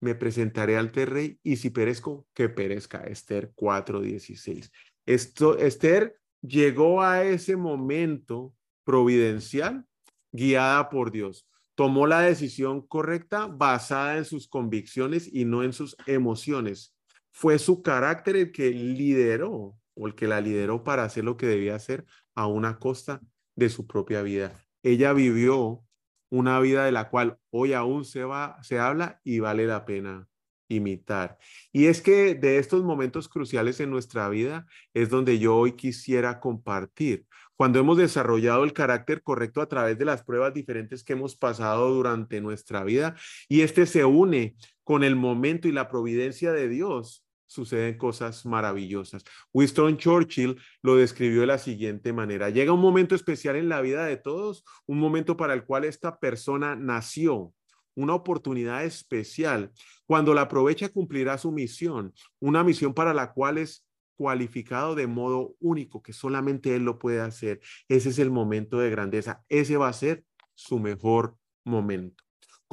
me 0.00 0.14
presentaré 0.14 0.76
ante 0.76 1.02
el 1.02 1.08
rey 1.08 1.38
y 1.42 1.56
si 1.56 1.70
perezco, 1.70 2.26
que 2.34 2.50
perezca. 2.50 3.04
Esther 3.04 3.52
4:16. 3.54 4.70
Esto, 5.06 5.56
Esther 5.58 6.18
llegó 6.42 7.02
a 7.02 7.24
ese 7.24 7.56
momento 7.56 8.54
providencial 8.84 9.86
guiada 10.30 10.90
por 10.90 11.10
Dios. 11.10 11.48
Tomó 11.74 12.06
la 12.06 12.20
decisión 12.20 12.86
correcta 12.86 13.46
basada 13.46 14.18
en 14.18 14.26
sus 14.26 14.46
convicciones 14.46 15.28
y 15.32 15.46
no 15.46 15.62
en 15.62 15.72
sus 15.72 15.96
emociones. 16.06 16.94
Fue 17.32 17.58
su 17.58 17.82
carácter 17.82 18.36
el 18.36 18.52
que 18.52 18.70
lideró 18.70 19.74
o 19.94 20.06
el 20.06 20.14
que 20.14 20.28
la 20.28 20.40
lideró 20.40 20.84
para 20.84 21.04
hacer 21.04 21.24
lo 21.24 21.36
que 21.36 21.46
debía 21.46 21.74
hacer 21.74 22.04
a 22.34 22.46
una 22.46 22.78
costa 22.78 23.20
de 23.54 23.68
su 23.68 23.86
propia 23.86 24.22
vida. 24.22 24.52
Ella 24.82 25.12
vivió 25.12 25.84
una 26.30 26.58
vida 26.60 26.84
de 26.84 26.92
la 26.92 27.08
cual 27.10 27.38
hoy 27.50 27.72
aún 27.72 28.04
se 28.04 28.24
va 28.24 28.58
se 28.62 28.78
habla 28.78 29.20
y 29.24 29.38
vale 29.38 29.66
la 29.66 29.84
pena 29.84 30.28
imitar. 30.68 31.38
Y 31.72 31.86
es 31.86 32.00
que 32.00 32.34
de 32.34 32.58
estos 32.58 32.82
momentos 32.82 33.28
cruciales 33.28 33.80
en 33.80 33.90
nuestra 33.90 34.28
vida 34.28 34.66
es 34.92 35.10
donde 35.10 35.38
yo 35.38 35.56
hoy 35.56 35.72
quisiera 35.72 36.40
compartir. 36.40 37.26
Cuando 37.56 37.78
hemos 37.78 37.98
desarrollado 37.98 38.64
el 38.64 38.72
carácter 38.72 39.22
correcto 39.22 39.60
a 39.60 39.68
través 39.68 39.96
de 39.96 40.04
las 40.04 40.24
pruebas 40.24 40.54
diferentes 40.54 41.04
que 41.04 41.12
hemos 41.12 41.36
pasado 41.36 41.90
durante 41.90 42.40
nuestra 42.40 42.82
vida 42.82 43.14
y 43.48 43.60
este 43.60 43.86
se 43.86 44.04
une 44.04 44.56
con 44.82 45.04
el 45.04 45.14
momento 45.14 45.68
y 45.68 45.72
la 45.72 45.88
providencia 45.88 46.52
de 46.52 46.68
Dios 46.68 47.23
suceden 47.46 47.98
cosas 47.98 48.46
maravillosas. 48.46 49.24
Winston 49.52 49.96
Churchill 49.96 50.60
lo 50.82 50.96
describió 50.96 51.40
de 51.40 51.46
la 51.46 51.58
siguiente 51.58 52.12
manera. 52.12 52.50
Llega 52.50 52.72
un 52.72 52.80
momento 52.80 53.14
especial 53.14 53.56
en 53.56 53.68
la 53.68 53.80
vida 53.80 54.04
de 54.04 54.16
todos, 54.16 54.64
un 54.86 54.98
momento 54.98 55.36
para 55.36 55.54
el 55.54 55.64
cual 55.64 55.84
esta 55.84 56.18
persona 56.18 56.76
nació, 56.76 57.52
una 57.94 58.14
oportunidad 58.14 58.84
especial. 58.84 59.72
Cuando 60.06 60.34
la 60.34 60.42
aprovecha 60.42 60.88
cumplirá 60.88 61.38
su 61.38 61.52
misión, 61.52 62.12
una 62.40 62.64
misión 62.64 62.94
para 62.94 63.14
la 63.14 63.32
cual 63.32 63.58
es 63.58 63.86
cualificado 64.16 64.94
de 64.94 65.06
modo 65.06 65.54
único, 65.60 66.02
que 66.02 66.12
solamente 66.12 66.74
él 66.74 66.84
lo 66.84 66.98
puede 66.98 67.20
hacer. 67.20 67.60
Ese 67.88 68.10
es 68.10 68.18
el 68.18 68.30
momento 68.30 68.78
de 68.78 68.90
grandeza. 68.90 69.44
Ese 69.48 69.76
va 69.76 69.88
a 69.88 69.92
ser 69.92 70.24
su 70.54 70.78
mejor 70.78 71.36
momento. 71.64 72.23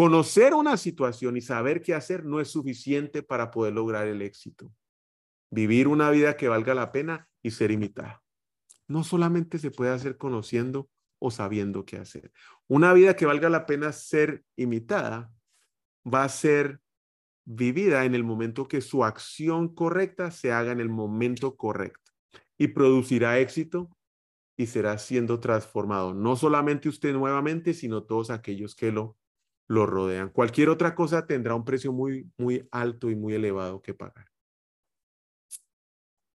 Conocer 0.01 0.55
una 0.55 0.77
situación 0.77 1.37
y 1.37 1.41
saber 1.41 1.83
qué 1.83 1.93
hacer 1.93 2.25
no 2.25 2.39
es 2.39 2.47
suficiente 2.47 3.21
para 3.21 3.51
poder 3.51 3.73
lograr 3.73 4.07
el 4.07 4.23
éxito. 4.23 4.73
Vivir 5.51 5.87
una 5.87 6.09
vida 6.09 6.37
que 6.37 6.47
valga 6.47 6.73
la 6.73 6.91
pena 6.91 7.29
y 7.43 7.51
ser 7.51 7.69
imitada. 7.69 8.23
No 8.87 9.03
solamente 9.03 9.59
se 9.59 9.69
puede 9.69 9.91
hacer 9.91 10.17
conociendo 10.17 10.89
o 11.19 11.29
sabiendo 11.29 11.85
qué 11.85 11.97
hacer. 11.97 12.31
Una 12.67 12.93
vida 12.93 13.15
que 13.15 13.27
valga 13.27 13.47
la 13.51 13.67
pena 13.67 13.91
ser 13.91 14.43
imitada 14.55 15.31
va 16.03 16.23
a 16.23 16.29
ser 16.29 16.79
vivida 17.45 18.03
en 18.03 18.15
el 18.15 18.23
momento 18.23 18.67
que 18.67 18.81
su 18.81 19.05
acción 19.05 19.71
correcta 19.75 20.31
se 20.31 20.51
haga 20.51 20.71
en 20.71 20.79
el 20.79 20.89
momento 20.89 21.55
correcto 21.55 22.11
y 22.57 22.69
producirá 22.69 23.37
éxito 23.37 23.95
y 24.57 24.65
será 24.65 24.97
siendo 24.97 25.39
transformado. 25.39 26.15
No 26.15 26.35
solamente 26.35 26.89
usted 26.89 27.13
nuevamente, 27.13 27.75
sino 27.75 28.01
todos 28.01 28.31
aquellos 28.31 28.73
que 28.73 28.91
lo 28.91 29.19
lo 29.71 29.85
rodean. 29.85 30.27
Cualquier 30.27 30.67
otra 30.67 30.93
cosa 30.95 31.25
tendrá 31.25 31.55
un 31.55 31.63
precio 31.63 31.93
muy, 31.93 32.29
muy 32.37 32.67
alto 32.71 33.09
y 33.09 33.15
muy 33.15 33.35
elevado 33.35 33.81
que 33.81 33.93
pagar. 33.93 34.25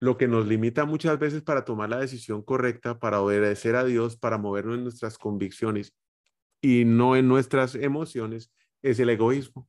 Lo 0.01 0.19
que 0.19 0.29
nos 0.29 0.47
limita 0.47 0.85
muchas 0.85 1.19
veces 1.19 1.41
para 1.41 1.65
tomar 1.65 1.89
la 1.89 1.99
decisión 1.99 2.43
correcta, 2.43 2.99
para 2.99 3.23
obedecer 3.23 3.75
a 3.75 3.85
Dios, 3.85 4.19
para 4.19 4.37
movernos 4.37 4.77
en 4.77 4.83
nuestras 4.83 5.17
convicciones 5.17 5.95
y 6.61 6.85
no 6.85 7.17
en 7.17 7.27
nuestras 7.27 7.75
emociones, 7.75 8.53
es 8.83 9.01
el 9.01 9.09
egoísmo. 9.09 9.67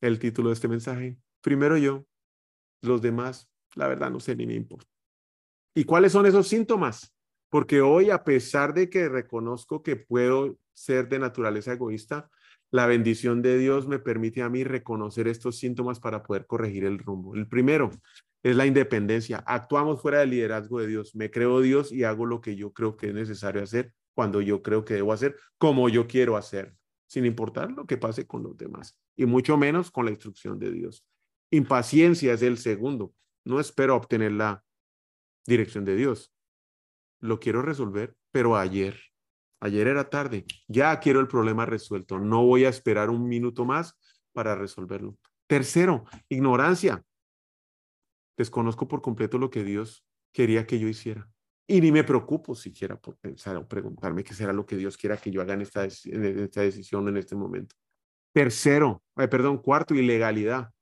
El 0.00 0.20
título 0.20 0.50
de 0.50 0.54
este 0.54 0.68
mensaje, 0.68 1.18
primero 1.40 1.76
yo, 1.76 2.06
los 2.82 3.02
demás, 3.02 3.50
la 3.74 3.88
verdad 3.88 4.12
no 4.12 4.20
sé 4.20 4.36
ni 4.36 4.46
me 4.46 4.54
importa. 4.54 4.88
¿Y 5.74 5.82
cuáles 5.82 6.12
son 6.12 6.24
esos 6.24 6.46
síntomas? 6.46 7.12
Porque 7.48 7.80
hoy, 7.80 8.10
a 8.10 8.22
pesar 8.22 8.74
de 8.74 8.88
que 8.88 9.08
reconozco 9.08 9.82
que 9.82 9.96
puedo 9.96 10.56
ser 10.72 11.08
de 11.08 11.18
naturaleza 11.18 11.72
egoísta, 11.72 12.30
la 12.70 12.86
bendición 12.86 13.42
de 13.42 13.58
Dios 13.58 13.88
me 13.88 13.98
permite 13.98 14.42
a 14.42 14.48
mí 14.48 14.64
reconocer 14.64 15.28
estos 15.28 15.58
síntomas 15.58 16.00
para 16.00 16.22
poder 16.22 16.46
corregir 16.46 16.84
el 16.84 16.98
rumbo. 16.98 17.34
El 17.34 17.48
primero, 17.48 17.90
es 18.42 18.56
la 18.56 18.66
independencia. 18.66 19.42
Actuamos 19.46 20.00
fuera 20.00 20.20
del 20.20 20.30
liderazgo 20.30 20.80
de 20.80 20.86
Dios. 20.86 21.14
Me 21.14 21.30
creo 21.30 21.60
Dios 21.60 21.92
y 21.92 22.04
hago 22.04 22.26
lo 22.26 22.40
que 22.40 22.56
yo 22.56 22.72
creo 22.72 22.96
que 22.96 23.08
es 23.08 23.14
necesario 23.14 23.62
hacer 23.62 23.92
cuando 24.14 24.40
yo 24.40 24.62
creo 24.62 24.84
que 24.84 24.94
debo 24.94 25.12
hacer, 25.12 25.36
como 25.58 25.88
yo 25.88 26.06
quiero 26.06 26.36
hacer, 26.36 26.74
sin 27.06 27.26
importar 27.26 27.70
lo 27.70 27.86
que 27.86 27.96
pase 27.96 28.26
con 28.26 28.42
los 28.42 28.56
demás 28.56 28.98
y 29.16 29.26
mucho 29.26 29.56
menos 29.56 29.90
con 29.90 30.04
la 30.04 30.10
instrucción 30.10 30.58
de 30.58 30.72
Dios. 30.72 31.04
Impaciencia 31.50 32.32
es 32.32 32.42
el 32.42 32.58
segundo. 32.58 33.12
No 33.44 33.60
espero 33.60 33.96
obtener 33.96 34.32
la 34.32 34.64
dirección 35.46 35.84
de 35.84 35.96
Dios. 35.96 36.32
Lo 37.20 37.40
quiero 37.40 37.62
resolver, 37.62 38.16
pero 38.30 38.56
ayer. 38.56 38.98
Ayer 39.60 39.88
era 39.88 40.08
tarde. 40.08 40.46
Ya 40.68 40.98
quiero 41.00 41.20
el 41.20 41.28
problema 41.28 41.66
resuelto. 41.66 42.18
No 42.18 42.44
voy 42.44 42.64
a 42.64 42.70
esperar 42.70 43.10
un 43.10 43.28
minuto 43.28 43.64
más 43.64 43.96
para 44.32 44.54
resolverlo. 44.54 45.18
Tercero, 45.46 46.04
ignorancia. 46.28 47.04
Desconozco 48.36 48.88
por 48.88 49.02
completo 49.02 49.36
lo 49.38 49.50
que 49.50 49.62
Dios 49.62 50.04
quería 50.32 50.66
que 50.66 50.78
yo 50.78 50.88
hiciera. 50.88 51.28
Y 51.66 51.80
ni 51.80 51.92
me 51.92 52.04
preocupo 52.04 52.54
siquiera 52.54 52.98
por 52.98 53.16
pensar 53.18 53.56
o 53.56 53.68
preguntarme 53.68 54.24
qué 54.24 54.34
será 54.34 54.52
lo 54.52 54.66
que 54.66 54.76
Dios 54.76 54.96
quiera 54.96 55.16
que 55.16 55.30
yo 55.30 55.40
haga 55.40 55.54
en 55.54 55.60
esta, 55.60 55.82
decisión 55.82 57.08
en 57.08 57.16
este 57.16 57.36
momento. 57.36 57.76
Tercero, 58.32 59.04
perdón, 59.14 59.58
cuarto, 59.58 59.94
ilegalidad. 59.94 60.72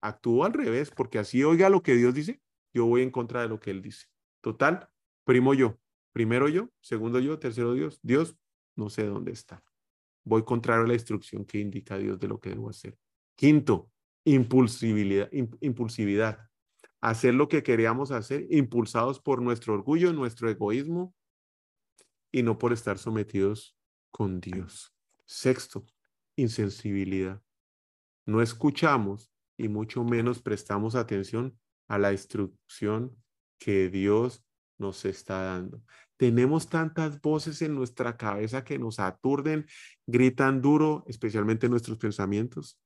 Actúo 0.00 0.44
al 0.44 0.52
revés, 0.52 0.90
porque 0.90 1.18
así 1.18 1.44
oiga 1.44 1.68
lo 1.68 1.82
que 1.82 1.94
Dios 1.94 2.14
dice, 2.14 2.40
yo 2.72 2.86
voy 2.86 3.02
en 3.02 3.10
contra 3.10 3.42
de 3.42 3.48
lo 3.48 3.60
que 3.60 3.70
Él 3.70 3.82
dice. 3.82 4.06
Total, 4.40 4.88
primo 5.24 5.52
yo, 5.52 5.78
primero 6.12 6.48
yo, 6.48 6.70
segundo 6.80 7.18
yo, 7.18 7.38
tercero 7.38 7.74
Dios. 7.74 7.98
Dios, 8.02 8.36
no 8.76 8.90
sé 8.90 9.06
dónde 9.06 9.32
está. 9.32 9.62
Voy 10.24 10.44
contrario 10.44 10.84
a 10.84 10.88
la 10.88 10.94
instrucción 10.94 11.44
que 11.44 11.58
indica 11.58 11.98
Dios 11.98 12.18
de 12.20 12.28
lo 12.28 12.38
que 12.38 12.50
debo 12.50 12.70
hacer. 12.70 12.96
Quinto, 13.34 13.90
impulsividad. 14.24 15.28
impulsividad. 15.60 16.48
Hacer 17.00 17.34
lo 17.34 17.48
que 17.48 17.62
queríamos 17.62 18.12
hacer, 18.12 18.46
impulsados 18.50 19.18
por 19.18 19.42
nuestro 19.42 19.74
orgullo, 19.74 20.12
nuestro 20.12 20.48
egoísmo 20.48 21.14
y 22.30 22.42
no 22.42 22.58
por 22.58 22.72
estar 22.72 22.98
sometidos 22.98 23.76
con 24.12 24.40
Dios. 24.40 24.94
Sexto, 25.24 25.84
insensibilidad. 26.36 27.42
No 28.24 28.40
escuchamos 28.40 29.32
y 29.56 29.68
mucho 29.68 30.04
menos 30.04 30.40
prestamos 30.40 30.94
atención 30.94 31.58
a 31.88 31.98
la 31.98 32.12
instrucción 32.12 33.16
que 33.58 33.88
Dios 33.90 34.44
nos 34.78 35.04
está 35.04 35.42
dando. 35.42 35.82
Tenemos 36.16 36.68
tantas 36.68 37.20
voces 37.20 37.62
en 37.62 37.74
nuestra 37.74 38.16
cabeza 38.16 38.64
que 38.64 38.78
nos 38.78 39.00
aturden, 39.00 39.66
gritan 40.06 40.62
duro, 40.62 41.04
especialmente 41.06 41.68
nuestros 41.68 41.98
pensamientos. 41.98 42.78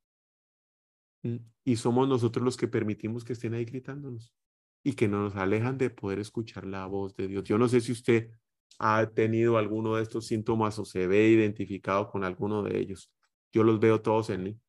Mm, 1.23 1.37
y 1.65 1.77
somos 1.77 2.09
nosotros 2.09 2.45
los 2.45 2.57
que 2.57 2.69
permitimos 2.69 3.25
que 3.25 3.33
estén 3.33 3.55
ahí 3.55 3.65
gritándonos 3.65 4.35
y 4.83 4.95
que 4.95 5.09
nos 5.09 5.35
alejan 5.37 5.79
de 5.79 5.91
poder 5.91 6.21
escuchar 6.21 6.67
la 6.67 6.87
voz 6.87 7.17
de 7.17 7.29
Dios. 7.29 7.45
Yo 7.45 7.59
no 7.59 7.69
sé 7.69 7.81
si 7.81 7.93
usted 7.93 8.31
ha 8.79 9.07
tenido 9.07 9.59
alguno 9.59 9.97
de 9.97 10.03
estos 10.03 10.27
síntomas 10.27 10.79
o 10.79 10.85
se 10.85 11.07
ve 11.07 11.29
identificado 11.29 12.09
con 12.09 12.25
alguno 12.25 12.63
de 12.63 12.79
ellos. 12.79 13.11
Yo 13.53 13.65
los 13.65 13.81
veo 13.81 14.01
todos 14.01 14.31
en 14.31 14.43
mí. 14.45 14.61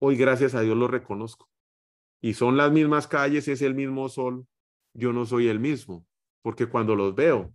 Hoy, 0.00 0.16
gracias 0.16 0.54
a 0.54 0.60
Dios, 0.60 0.76
los 0.76 0.90
reconozco. 0.90 1.48
Y 2.20 2.34
son 2.34 2.56
las 2.56 2.72
mismas 2.72 3.06
calles, 3.06 3.48
es 3.48 3.62
el 3.62 3.74
mismo 3.74 4.08
sol. 4.08 4.46
Yo 4.92 5.12
no 5.12 5.26
soy 5.26 5.48
el 5.48 5.60
mismo, 5.60 6.06
porque 6.42 6.66
cuando 6.66 6.94
los 6.94 7.14
veo, 7.14 7.54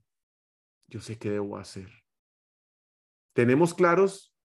yo 0.87 1.01
sé 1.01 1.17
qué 1.17 1.31
debo 1.31 1.57
hacer. 1.57 1.89
Tenemos 3.33 3.73
claros 3.73 4.35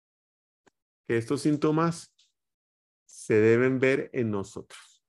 que 1.07 1.16
estos 1.16 1.42
síntomas 1.42 2.14
se 3.04 3.35
deben 3.35 3.78
ver 3.78 4.11
en 4.12 4.30
nosotros. 4.30 5.04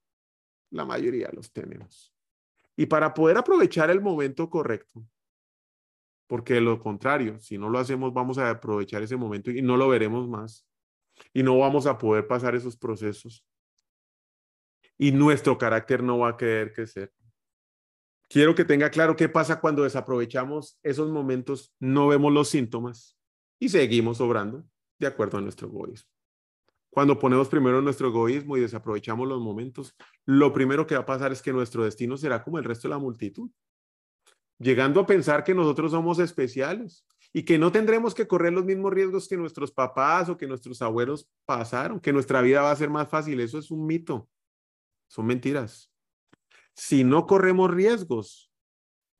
La 0.71 0.85
mayoría 0.85 1.29
los 1.33 1.51
tenemos. 1.51 2.13
Y 2.75 2.85
para 2.85 3.13
poder 3.13 3.37
aprovechar 3.37 3.89
el 3.89 4.01
momento 4.01 4.49
correcto, 4.49 5.05
porque 6.27 6.53
de 6.53 6.61
lo 6.61 6.79
contrario, 6.79 7.39
si 7.39 7.57
no 7.57 7.69
lo 7.69 7.79
hacemos, 7.79 8.13
vamos 8.13 8.37
a 8.37 8.49
aprovechar 8.49 9.01
ese 9.01 9.17
momento 9.17 9.51
y 9.51 9.61
no 9.61 9.77
lo 9.77 9.89
veremos 9.89 10.27
más. 10.27 10.65
Y 11.33 11.43
no 11.43 11.57
vamos 11.57 11.87
a 11.87 11.97
poder 11.97 12.27
pasar 12.27 12.55
esos 12.55 12.77
procesos. 12.77 13.45
Y 14.97 15.11
nuestro 15.11 15.57
carácter 15.57 16.03
no 16.03 16.19
va 16.19 16.29
a 16.29 16.37
querer 16.37 16.71
crecer. 16.71 17.11
Quiero 18.29 18.53
que 18.53 18.63
tenga 18.63 18.91
claro 18.91 19.15
qué 19.15 19.27
pasa 19.27 19.59
cuando 19.59 19.83
desaprovechamos 19.83 20.77
esos 20.83 21.09
momentos, 21.09 21.73
no 21.79 22.07
vemos 22.07 22.31
los 22.31 22.47
síntomas 22.47 23.17
y 23.59 23.69
seguimos 23.69 24.21
obrando 24.21 24.65
de 24.99 25.07
acuerdo 25.07 25.39
a 25.39 25.41
nuestro 25.41 25.67
egoísmo. 25.67 26.07
Cuando 26.91 27.17
ponemos 27.17 27.49
primero 27.49 27.81
nuestro 27.81 28.09
egoísmo 28.09 28.55
y 28.55 28.61
desaprovechamos 28.61 29.27
los 29.27 29.41
momentos, 29.41 29.95
lo 30.25 30.53
primero 30.53 30.85
que 30.85 30.93
va 30.93 31.01
a 31.01 31.05
pasar 31.07 31.31
es 31.31 31.41
que 31.41 31.51
nuestro 31.51 31.83
destino 31.83 32.17
será 32.17 32.43
como 32.43 32.59
el 32.59 32.65
resto 32.65 32.87
de 32.87 32.93
la 32.93 32.99
multitud, 32.99 33.49
llegando 34.59 34.99
a 34.99 35.07
pensar 35.07 35.43
que 35.43 35.55
nosotros 35.55 35.91
somos 35.91 36.19
especiales 36.19 37.07
y 37.33 37.43
que 37.43 37.57
no 37.57 37.71
tendremos 37.71 38.13
que 38.13 38.27
correr 38.27 38.53
los 38.53 38.65
mismos 38.65 38.93
riesgos 38.93 39.27
que 39.27 39.37
nuestros 39.37 39.71
papás 39.71 40.29
o 40.29 40.37
que 40.37 40.45
nuestros 40.45 40.83
abuelos 40.83 41.27
pasaron, 41.45 41.99
que 41.99 42.13
nuestra 42.13 42.41
vida 42.41 42.61
va 42.61 42.69
a 42.69 42.75
ser 42.75 42.91
más 42.91 43.09
fácil. 43.09 43.39
Eso 43.39 43.57
es 43.57 43.71
un 43.71 43.87
mito, 43.87 44.29
son 45.07 45.25
mentiras. 45.25 45.88
Si 46.79 47.03
no 47.03 47.27
corremos 47.27 47.69
riesgos, 47.69 48.49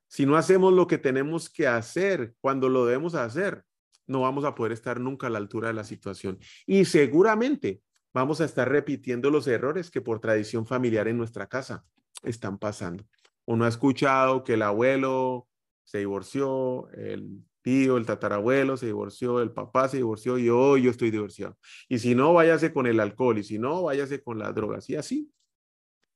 si 0.08 0.26
no 0.26 0.38
hacemos 0.38 0.72
lo 0.72 0.88
que 0.88 0.98
tenemos 0.98 1.50
que 1.50 1.67
hacer 1.67 2.34
cuando 2.39 2.69
lo 2.69 2.86
debemos 2.86 3.15
hacer, 3.15 3.65
no 4.08 4.22
vamos 4.22 4.45
a 4.45 4.56
poder 4.56 4.72
estar 4.72 5.02
nunca 5.02 5.28
a 5.28 5.30
la 5.30 5.39
altura 5.39 5.67
de 5.67 5.74
la 5.74 5.84
situación. 5.84 6.39
Y 6.65 6.86
seguramente 6.86 7.82
vamos 8.13 8.39
a 8.39 8.45
estar 8.45 8.69
repitiendo 8.69 9.30
los 9.30 9.45
errores 9.45 9.91
que 9.91 10.00
por 10.00 10.22
tradición 10.22 10.65
familiar 10.65 11.10
en 11.10 11.17
nuestra 11.17 11.48
casa 11.48 11.84
están 12.24 12.60
pasando. 12.60 13.04
Uno 13.43 13.65
ha 13.65 13.67
escuchado 13.67 14.45
que 14.45 14.54
el 14.54 14.62
abuelo 14.62 15.50
se 15.84 15.98
divorció, 15.98 16.89
el 16.91 17.43
tío, 17.62 17.98
el 17.98 18.06
tatarabuelo 18.06 18.78
se 18.78 18.86
divorció, 18.86 19.41
el 19.41 19.52
papá 19.52 19.89
se 19.89 19.98
divorció 19.98 20.38
y 20.38 20.48
hoy 20.48 20.84
yo 20.84 20.91
estoy 20.91 21.12
divorciado. 21.12 21.58
Y 21.89 22.00
si 22.00 22.15
no, 22.15 22.34
váyase 22.34 22.72
con 22.72 22.88
el 22.88 23.02
alcohol 23.02 23.38
y 23.38 23.43
si 23.43 23.60
no, 23.60 23.84
váyase 23.84 24.24
con 24.24 24.39
las 24.39 24.56
drogas 24.56 24.89
y 24.89 24.95
así. 24.95 25.30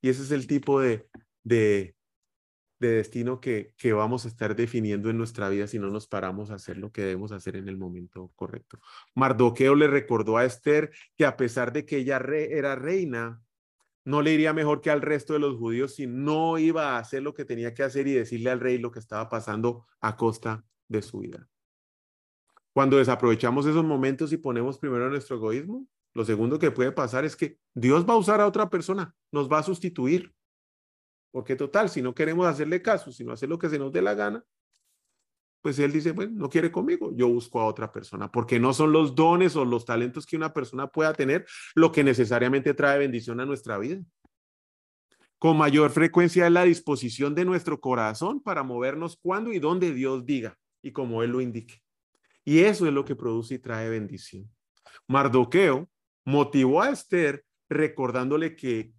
Y 0.02 0.08
ese 0.08 0.24
es 0.24 0.32
el 0.32 0.48
tipo 0.48 0.80
de, 0.80 1.10
de, 1.44 1.96
de 2.80 2.90
destino 2.90 3.40
que, 3.40 3.74
que 3.78 3.94
vamos 3.94 4.26
a 4.26 4.28
estar 4.28 4.56
definiendo 4.56 5.10
en 5.10 5.18
nuestra 5.18 5.50
vida 5.50 5.68
si 5.68 5.80
no 5.80 5.90
nos 5.90 6.08
paramos 6.08 6.52
a 6.52 6.56
hacer 6.56 6.78
lo 6.78 6.92
que 6.92 7.02
debemos 7.02 7.32
hacer 7.32 7.56
en 7.56 7.68
el 7.68 7.78
momento 7.78 8.32
correcto. 8.36 8.80
Mardoqueo 9.16 9.76
le 9.76 9.88
recordó 9.88 10.38
a 10.38 10.46
Esther 10.46 10.92
que 11.16 11.26
a 11.26 11.38
pesar 11.38 11.74
de 11.74 11.86
que 11.86 11.98
ella 11.98 12.18
era 12.18 12.76
reina, 12.76 13.42
no 14.06 14.22
le 14.22 14.34
iría 14.34 14.54
mejor 14.54 14.82
que 14.82 14.92
al 14.92 15.02
resto 15.02 15.34
de 15.34 15.40
los 15.40 15.56
judíos 15.56 15.96
si 15.96 16.08
no 16.08 16.58
iba 16.58 16.96
a 16.96 16.98
hacer 16.98 17.24
lo 17.24 17.34
que 17.34 17.46
tenía 17.46 17.74
que 17.74 17.84
hacer 17.84 18.08
y 18.08 18.14
decirle 18.14 18.50
al 18.50 18.60
rey 18.60 18.78
lo 18.78 18.92
que 18.92 19.00
estaba 19.00 19.30
pasando 19.30 19.86
a 20.02 20.18
costa 20.18 20.66
de 20.88 21.02
su 21.02 21.20
vida. 21.20 21.48
Cuando 22.74 22.98
desaprovechamos 22.98 23.66
esos 23.66 23.86
momentos 23.86 24.34
y 24.34 24.38
ponemos 24.38 24.80
primero 24.80 25.10
nuestro 25.10 25.38
egoísmo, 25.38 25.88
lo 26.14 26.26
segundo 26.26 26.60
que 26.60 26.72
puede 26.72 26.92
pasar 26.92 27.24
es 27.24 27.36
que 27.36 27.58
Dios 27.74 28.08
va 28.08 28.14
a 28.14 28.18
usar 28.18 28.42
a 28.42 28.48
otra 28.48 28.70
persona, 28.70 29.16
nos 29.32 29.52
va 29.52 29.60
a 29.60 29.64
sustituir. 29.64 30.34
Porque 31.34 31.56
total, 31.56 31.90
si 31.90 32.04
no 32.04 32.14
queremos 32.14 32.46
hacerle 32.46 32.84
caso, 32.84 33.12
sino 33.12 33.32
hacer 33.32 33.50
lo 33.50 33.58
que 33.58 33.68
se 33.68 33.80
nos 33.80 33.92
dé 33.92 34.04
la 34.04 34.14
gana, 34.14 34.46
pues 35.64 35.80
él 35.80 35.92
dice, 35.92 36.12
bueno, 36.12 36.34
no 36.36 36.48
quiere 36.48 36.72
conmigo, 36.72 37.12
yo 37.16 37.28
busco 37.28 37.60
a 37.60 37.66
otra 37.66 37.92
persona, 37.92 38.32
porque 38.32 38.60
no 38.60 38.72
son 38.72 38.92
los 38.92 39.16
dones 39.16 39.56
o 39.56 39.66
los 39.66 39.84
talentos 39.84 40.28
que 40.28 40.36
una 40.36 40.54
persona 40.54 40.86
pueda 40.86 41.12
tener 41.14 41.48
lo 41.74 41.92
que 41.92 42.04
necesariamente 42.04 42.76
trae 42.76 43.00
bendición 43.00 43.40
a 43.40 43.48
nuestra 43.48 43.80
vida. 43.80 44.00
Con 45.40 45.58
mayor 45.58 45.90
frecuencia 45.90 46.46
es 46.46 46.52
la 46.52 46.66
disposición 46.66 47.34
de 47.34 47.46
nuestro 47.46 47.80
corazón 47.80 48.40
para 48.40 48.62
movernos 48.62 49.18
cuando 49.20 49.52
y 49.52 49.58
donde 49.58 49.92
Dios 49.92 50.28
diga 50.28 50.56
y 50.84 50.92
como 50.92 51.24
Él 51.24 51.32
lo 51.32 51.42
indique. 51.42 51.82
Y 52.46 52.60
eso 52.60 52.86
es 52.86 52.94
lo 52.94 53.06
que 53.06 53.16
produce 53.16 53.56
y 53.56 53.60
trae 53.60 53.90
bendición. 53.90 54.48
Mardoqueo 55.08 55.90
motivó 56.26 56.84
a 56.84 56.92
Esther 56.92 57.44
recordándole 57.70 58.56
que 58.56 58.94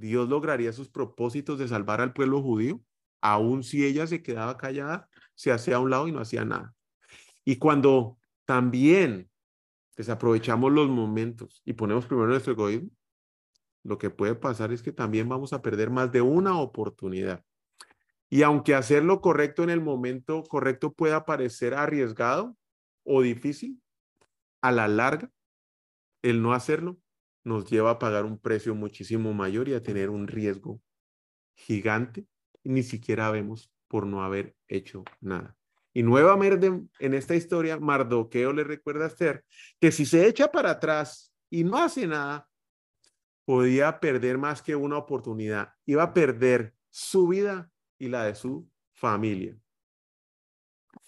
Dios 0.00 0.28
lograría 0.28 0.72
sus 0.72 0.88
propósitos 0.88 1.58
de 1.58 1.68
salvar 1.68 2.00
al 2.00 2.14
pueblo 2.14 2.42
judío, 2.42 2.80
aun 3.20 3.62
si 3.62 3.84
ella 3.84 4.06
se 4.06 4.22
quedaba 4.22 4.56
callada, 4.56 5.08
se 5.34 5.52
hacía 5.52 5.76
a 5.76 5.80
un 5.80 5.90
lado 5.90 6.08
y 6.08 6.12
no 6.12 6.20
hacía 6.20 6.44
nada. 6.44 6.74
Y 7.44 7.56
cuando 7.56 8.18
también 8.46 9.30
desaprovechamos 9.96 10.72
los 10.72 10.88
momentos 10.88 11.60
y 11.66 11.74
ponemos 11.74 12.06
primero 12.06 12.28
nuestro 12.28 12.54
egoísmo, 12.54 12.90
lo 13.84 13.98
que 13.98 14.08
puede 14.08 14.34
pasar 14.34 14.72
es 14.72 14.82
que 14.82 14.92
también 14.92 15.28
vamos 15.28 15.52
a 15.52 15.60
perder 15.60 15.90
más 15.90 16.10
de 16.10 16.22
una 16.22 16.58
oportunidad. 16.58 17.44
Y 18.30 18.42
aunque 18.42 18.74
hacer 18.74 19.04
lo 19.04 19.20
correcto 19.20 19.62
en 19.62 19.70
el 19.70 19.82
momento 19.82 20.42
correcto 20.44 20.92
pueda 20.92 21.26
parecer 21.26 21.74
arriesgado 21.74 22.56
o 23.04 23.20
difícil, 23.20 23.82
a 24.62 24.72
la 24.72 24.88
larga, 24.88 25.30
el 26.22 26.42
no 26.42 26.52
hacerlo 26.52 26.98
nos 27.44 27.68
lleva 27.70 27.92
a 27.92 27.98
pagar 27.98 28.24
un 28.24 28.38
precio 28.38 28.74
muchísimo 28.74 29.32
mayor 29.32 29.68
y 29.68 29.74
a 29.74 29.82
tener 29.82 30.10
un 30.10 30.26
riesgo 30.26 30.80
gigante 31.54 32.26
ni 32.64 32.82
siquiera 32.82 33.30
vemos 33.30 33.72
por 33.88 34.06
no 34.06 34.22
haber 34.22 34.56
hecho 34.68 35.04
nada. 35.20 35.56
Y 35.92 36.02
nuevamente 36.02 36.70
en 36.98 37.14
esta 37.14 37.34
historia, 37.34 37.78
Mardoqueo 37.78 38.52
le 38.52 38.64
recuerda 38.64 39.04
a 39.04 39.08
Esther 39.08 39.44
que 39.80 39.90
si 39.90 40.06
se 40.06 40.26
echa 40.26 40.50
para 40.50 40.70
atrás 40.70 41.32
y 41.50 41.64
no 41.64 41.78
hace 41.78 42.06
nada, 42.06 42.48
podía 43.44 43.98
perder 43.98 44.38
más 44.38 44.62
que 44.62 44.76
una 44.76 44.98
oportunidad. 44.98 45.72
Iba 45.84 46.04
a 46.04 46.14
perder 46.14 46.74
su 46.88 47.26
vida 47.28 47.70
y 47.98 48.08
la 48.08 48.24
de 48.24 48.36
su 48.36 48.70
familia. 48.92 49.56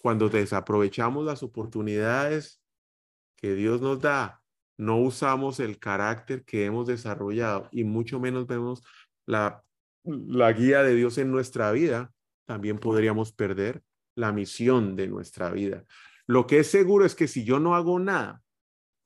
Cuando 0.01 0.27
desaprovechamos 0.27 1.23
las 1.23 1.43
oportunidades 1.43 2.61
que 3.37 3.53
Dios 3.53 3.79
nos 3.79 4.01
da, 4.01 4.42
no 4.77 4.97
usamos 4.97 5.59
el 5.59 5.79
carácter 5.79 6.43
que 6.43 6.65
hemos 6.65 6.87
desarrollado 6.87 7.69
y 7.71 7.83
mucho 7.83 8.19
menos 8.19 8.47
vemos 8.47 8.83
la, 9.25 9.63
la 10.03 10.51
guía 10.53 10.83
de 10.83 10.95
Dios 10.95 11.17
en 11.17 11.31
nuestra 11.31 11.71
vida, 11.71 12.11
también 12.45 12.79
podríamos 12.79 13.31
perder 13.31 13.83
la 14.15 14.31
misión 14.31 14.95
de 14.95 15.07
nuestra 15.07 15.51
vida. 15.51 15.85
Lo 16.27 16.47
que 16.47 16.59
es 16.59 16.67
seguro 16.67 17.05
es 17.05 17.15
que 17.15 17.27
si 17.27 17.43
yo 17.43 17.59
no 17.59 17.75
hago 17.75 17.99
nada, 17.99 18.41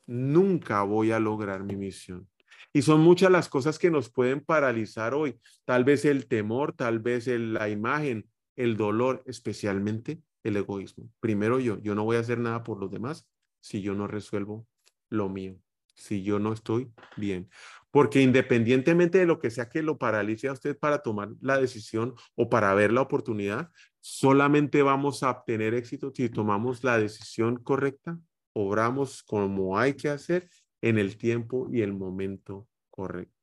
nunca 0.06 0.84
voy 0.84 1.12
a 1.12 1.20
lograr 1.20 1.64
mi 1.64 1.76
misión. 1.76 2.28
Y 2.74 2.82
son 2.82 3.02
muchas 3.02 3.32
las 3.32 3.50
cosas 3.50 3.80
que 3.80 3.90
nos 3.90 4.10
pueden 4.10 4.42
paralizar 4.42 5.14
hoy. 5.14 5.40
Tal 5.66 5.84
vez 5.84 6.06
el 6.06 6.28
temor, 6.28 6.74
tal 6.74 7.00
vez 7.00 7.28
la 7.28 7.70
imagen, 7.70 8.30
el 8.56 8.78
dolor, 8.78 9.24
especialmente 9.26 10.22
el 10.44 10.58
egoísmo. 10.58 11.10
Primero 11.20 11.60
yo, 11.60 11.80
yo 11.80 11.96
no 11.96 12.04
voy 12.04 12.18
a 12.18 12.22
hacer 12.22 12.40
nada 12.40 12.64
por 12.64 12.80
los 12.80 12.92
demás 12.92 13.28
si 13.60 13.82
yo 13.82 13.96
no 13.96 14.08
resuelvo 14.08 14.68
lo 15.10 15.30
mío, 15.30 15.56
si 15.96 16.24
yo 16.24 16.40
no 16.40 16.54
estoy 16.54 16.92
bien. 17.16 17.50
Porque 17.92 18.22
independientemente 18.22 19.18
de 19.18 19.26
lo 19.26 19.40
que 19.40 19.50
sea 19.50 19.70
que 19.70 19.82
lo 19.82 19.98
paralice 19.98 20.48
a 20.48 20.54
usted 20.54 20.78
para 20.78 21.02
tomar 21.02 21.30
la 21.42 21.58
decisión 21.58 22.14
o 22.36 22.50
para 22.50 22.74
ver 22.74 22.92
la 22.92 23.02
oportunidad, 23.02 23.72
solamente 24.00 24.82
vamos 24.82 25.24
a 25.24 25.32
obtener 25.32 25.74
éxito 25.74 26.12
si 26.14 26.30
tomamos 26.30 26.84
la 26.84 26.98
decisión 27.00 27.58
correcta, 27.58 28.20
obramos 28.54 29.24
como 29.24 29.78
hay 29.78 29.94
que 29.94 30.10
hacer 30.10 30.50
en 30.82 30.98
el 30.98 31.18
tiempo 31.18 31.68
y 31.72 31.82
el 31.82 31.94
momento 31.94 32.68
correcto. 32.90 33.36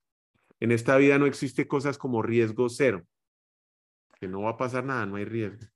En 0.61 0.72
esta 0.72 0.96
vida 0.96 1.18
no 1.18 1.27
existe 1.27 1.66
cosas 1.66 1.98
como 1.98 2.22
riesgo 2.22 2.68
cero, 2.68 3.05
que 4.18 4.29
no 4.29 4.42
va 4.42 4.50
a 4.50 4.57
pasar 4.57 4.85
nada, 4.85 5.05
no 5.07 5.16
hay 5.16 5.24
riesgo. 5.24 5.66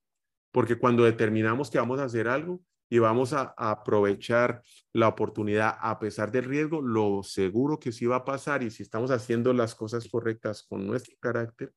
Porque 0.50 0.76
cuando 0.76 1.04
determinamos 1.04 1.70
que 1.70 1.78
vamos 1.78 2.00
a 2.00 2.04
hacer 2.04 2.28
algo, 2.28 2.62
y 2.90 2.98
vamos 2.98 3.32
a, 3.32 3.54
aprovechar 3.56 4.62
la 4.92 5.08
oportunidad 5.08 5.76
a 5.80 5.98
pesar 5.98 6.32
del 6.32 6.44
riesgo, 6.44 6.80
lo 6.80 7.22
seguro 7.22 7.78
que 7.78 7.92
sí 7.92 8.06
va 8.06 8.16
a 8.16 8.24
pasar 8.24 8.62
y 8.62 8.70
si 8.70 8.82
estamos 8.82 9.10
haciendo 9.10 9.52
las 9.52 9.74
cosas 9.74 10.08
correctas 10.08 10.62
con 10.62 10.86
nuestro 10.86 11.16
carácter, 11.20 11.72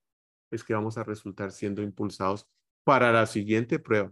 es 0.52 0.63
que 0.63 0.74
vamos 0.74 0.97
a 0.97 1.04
resultar 1.04 1.52
siendo 1.52 1.82
impulsados 1.82 2.47
para 2.84 3.12
la 3.12 3.26
siguiente 3.26 3.80
prueba. 3.80 4.12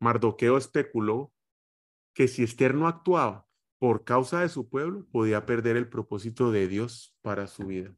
Mardoqueo 0.00 0.58
especuló 0.58 1.32
que 2.14 2.28
si 2.28 2.44
Esther 2.44 2.74
no 2.74 2.86
actuaba 2.86 3.46
por 3.78 4.04
causa 4.04 4.40
de 4.40 4.48
su 4.48 4.68
pueblo, 4.68 5.06
podía 5.10 5.44
perder 5.44 5.76
el 5.76 5.88
propósito 5.88 6.50
de 6.50 6.68
Dios 6.68 7.16
para 7.22 7.46
su 7.46 7.66
vida. 7.66 7.94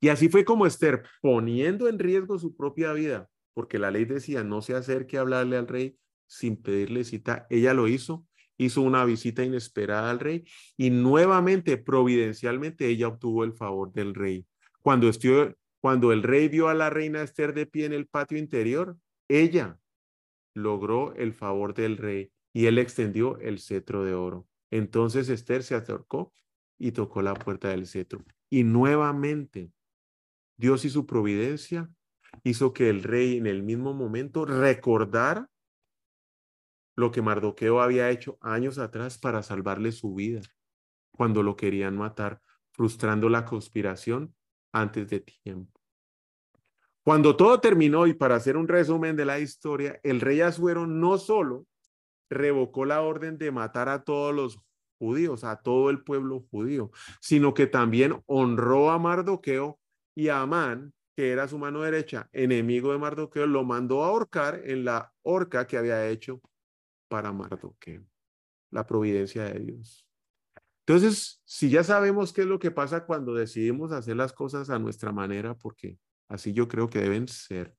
Y 0.00 0.08
así 0.08 0.28
fue 0.28 0.44
como 0.44 0.66
Esther, 0.66 1.02
poniendo 1.20 1.88
en 1.88 1.98
riesgo 1.98 2.38
su 2.38 2.56
propia 2.56 2.92
vida, 2.92 3.28
porque 3.52 3.78
la 3.78 3.90
ley 3.90 4.06
decía 4.06 4.44
no 4.44 4.62
se 4.62 4.74
acerque 4.74 5.18
a 5.18 5.20
hablarle 5.20 5.56
al 5.56 5.68
rey 5.68 5.98
sin 6.30 6.56
pedirle 6.56 7.02
cita. 7.02 7.46
Ella 7.50 7.74
lo 7.74 7.88
hizo, 7.88 8.24
hizo 8.56 8.82
una 8.82 9.04
visita 9.04 9.42
inesperada 9.42 10.10
al 10.10 10.20
rey 10.20 10.44
y 10.76 10.90
nuevamente, 10.90 11.76
providencialmente, 11.76 12.86
ella 12.86 13.08
obtuvo 13.08 13.42
el 13.42 13.52
favor 13.52 13.92
del 13.92 14.14
rey. 14.14 14.46
Cuando, 14.80 15.10
cuando 15.80 16.12
el 16.12 16.22
rey 16.22 16.48
vio 16.48 16.68
a 16.68 16.74
la 16.74 16.88
reina 16.88 17.20
Esther 17.20 17.52
de 17.52 17.66
pie 17.66 17.86
en 17.86 17.92
el 17.92 18.06
patio 18.06 18.38
interior, 18.38 18.96
ella 19.28 19.78
logró 20.54 21.14
el 21.16 21.32
favor 21.32 21.74
del 21.74 21.96
rey 21.96 22.30
y 22.52 22.66
él 22.66 22.78
extendió 22.78 23.38
el 23.40 23.58
cetro 23.58 24.04
de 24.04 24.14
oro. 24.14 24.46
Entonces 24.70 25.28
Esther 25.28 25.64
se 25.64 25.74
acercó 25.74 26.32
y 26.78 26.92
tocó 26.92 27.22
la 27.22 27.34
puerta 27.34 27.68
del 27.70 27.88
cetro. 27.88 28.24
Y 28.48 28.62
nuevamente, 28.62 29.72
Dios 30.56 30.84
y 30.84 30.90
su 30.90 31.06
providencia 31.06 31.90
hizo 32.44 32.72
que 32.72 32.88
el 32.88 33.02
rey 33.02 33.36
en 33.36 33.48
el 33.48 33.64
mismo 33.64 33.94
momento 33.94 34.44
recordara 34.44 35.50
lo 37.00 37.10
que 37.10 37.22
Mardoqueo 37.22 37.80
había 37.80 38.10
hecho 38.10 38.38
años 38.40 38.78
atrás 38.78 39.18
para 39.18 39.42
salvarle 39.42 39.90
su 39.90 40.14
vida, 40.14 40.42
cuando 41.10 41.42
lo 41.42 41.56
querían 41.56 41.96
matar, 41.96 42.40
frustrando 42.70 43.28
la 43.28 43.44
conspiración 43.44 44.34
antes 44.72 45.08
de 45.08 45.20
tiempo. 45.20 45.80
Cuando 47.02 47.34
todo 47.34 47.58
terminó, 47.60 48.06
y 48.06 48.14
para 48.14 48.36
hacer 48.36 48.56
un 48.56 48.68
resumen 48.68 49.16
de 49.16 49.24
la 49.24 49.38
historia, 49.38 49.98
el 50.02 50.20
rey 50.20 50.42
Azuero 50.42 50.86
no 50.86 51.18
solo 51.18 51.66
revocó 52.28 52.84
la 52.84 53.00
orden 53.00 53.38
de 53.38 53.50
matar 53.50 53.88
a 53.88 54.04
todos 54.04 54.34
los 54.34 54.60
judíos, 54.98 55.42
a 55.42 55.56
todo 55.56 55.90
el 55.90 56.04
pueblo 56.04 56.46
judío, 56.50 56.90
sino 57.20 57.54
que 57.54 57.66
también 57.66 58.22
honró 58.26 58.90
a 58.90 58.98
Mardoqueo 58.98 59.80
y 60.14 60.28
a 60.28 60.42
Amán, 60.42 60.92
que 61.16 61.32
era 61.32 61.48
su 61.48 61.58
mano 61.58 61.80
derecha, 61.80 62.28
enemigo 62.32 62.92
de 62.92 62.98
Mardoqueo, 62.98 63.46
lo 63.46 63.64
mandó 63.64 64.04
a 64.04 64.08
ahorcar 64.08 64.60
en 64.64 64.84
la 64.84 65.12
horca 65.22 65.66
que 65.66 65.78
había 65.78 66.06
hecho 66.08 66.40
para 67.10 67.32
Mardoqueo, 67.32 68.04
la 68.70 68.86
providencia 68.86 69.44
de 69.44 69.58
Dios. 69.58 70.06
Entonces, 70.86 71.42
si 71.44 71.68
ya 71.68 71.82
sabemos 71.84 72.32
qué 72.32 72.42
es 72.42 72.46
lo 72.46 72.60
que 72.60 72.70
pasa 72.70 73.04
cuando 73.04 73.34
decidimos 73.34 73.92
hacer 73.92 74.16
las 74.16 74.32
cosas 74.32 74.70
a 74.70 74.78
nuestra 74.78 75.12
manera, 75.12 75.54
porque 75.54 75.98
así 76.28 76.52
yo 76.52 76.68
creo 76.68 76.88
que 76.88 77.00
deben 77.00 77.26
ser, 77.26 77.74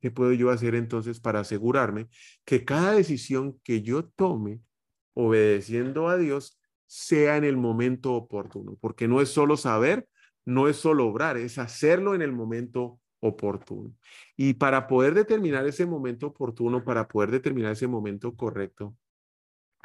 ¿qué 0.00 0.10
puedo 0.10 0.32
yo 0.32 0.50
hacer 0.50 0.76
entonces 0.76 1.20
para 1.20 1.40
asegurarme 1.40 2.08
que 2.44 2.64
cada 2.64 2.92
decisión 2.92 3.60
que 3.64 3.82
yo 3.82 4.08
tome 4.08 4.60
obedeciendo 5.14 6.08
a 6.08 6.16
Dios 6.16 6.60
sea 6.86 7.36
en 7.36 7.44
el 7.44 7.56
momento 7.56 8.14
oportuno? 8.14 8.78
Porque 8.80 9.08
no 9.08 9.20
es 9.20 9.30
solo 9.30 9.56
saber, 9.56 10.08
no 10.44 10.68
es 10.68 10.76
solo 10.76 11.06
obrar, 11.06 11.36
es 11.36 11.58
hacerlo 11.58 12.14
en 12.14 12.22
el 12.22 12.32
momento 12.32 13.00
oportuno. 13.20 13.94
Y 14.36 14.54
para 14.54 14.86
poder 14.86 15.14
determinar 15.14 15.66
ese 15.66 15.86
momento 15.86 16.28
oportuno, 16.28 16.84
para 16.84 17.08
poder 17.08 17.30
determinar 17.30 17.72
ese 17.72 17.86
momento 17.86 18.34
correcto, 18.34 18.96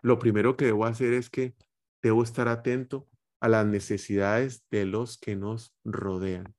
lo 0.02 0.20
primero 0.20 0.58
que 0.58 0.66
debo 0.66 0.86
hacer 0.86 1.14
es 1.14 1.30
que 1.30 1.56
debo 2.02 2.24
estar 2.24 2.48
atento 2.48 3.08
a 3.40 3.50
las 3.50 3.66
necesidades 3.66 4.66
de 4.72 4.86
los 4.86 5.18
que 5.18 5.36
nos 5.36 5.76
rodean. 5.84 6.56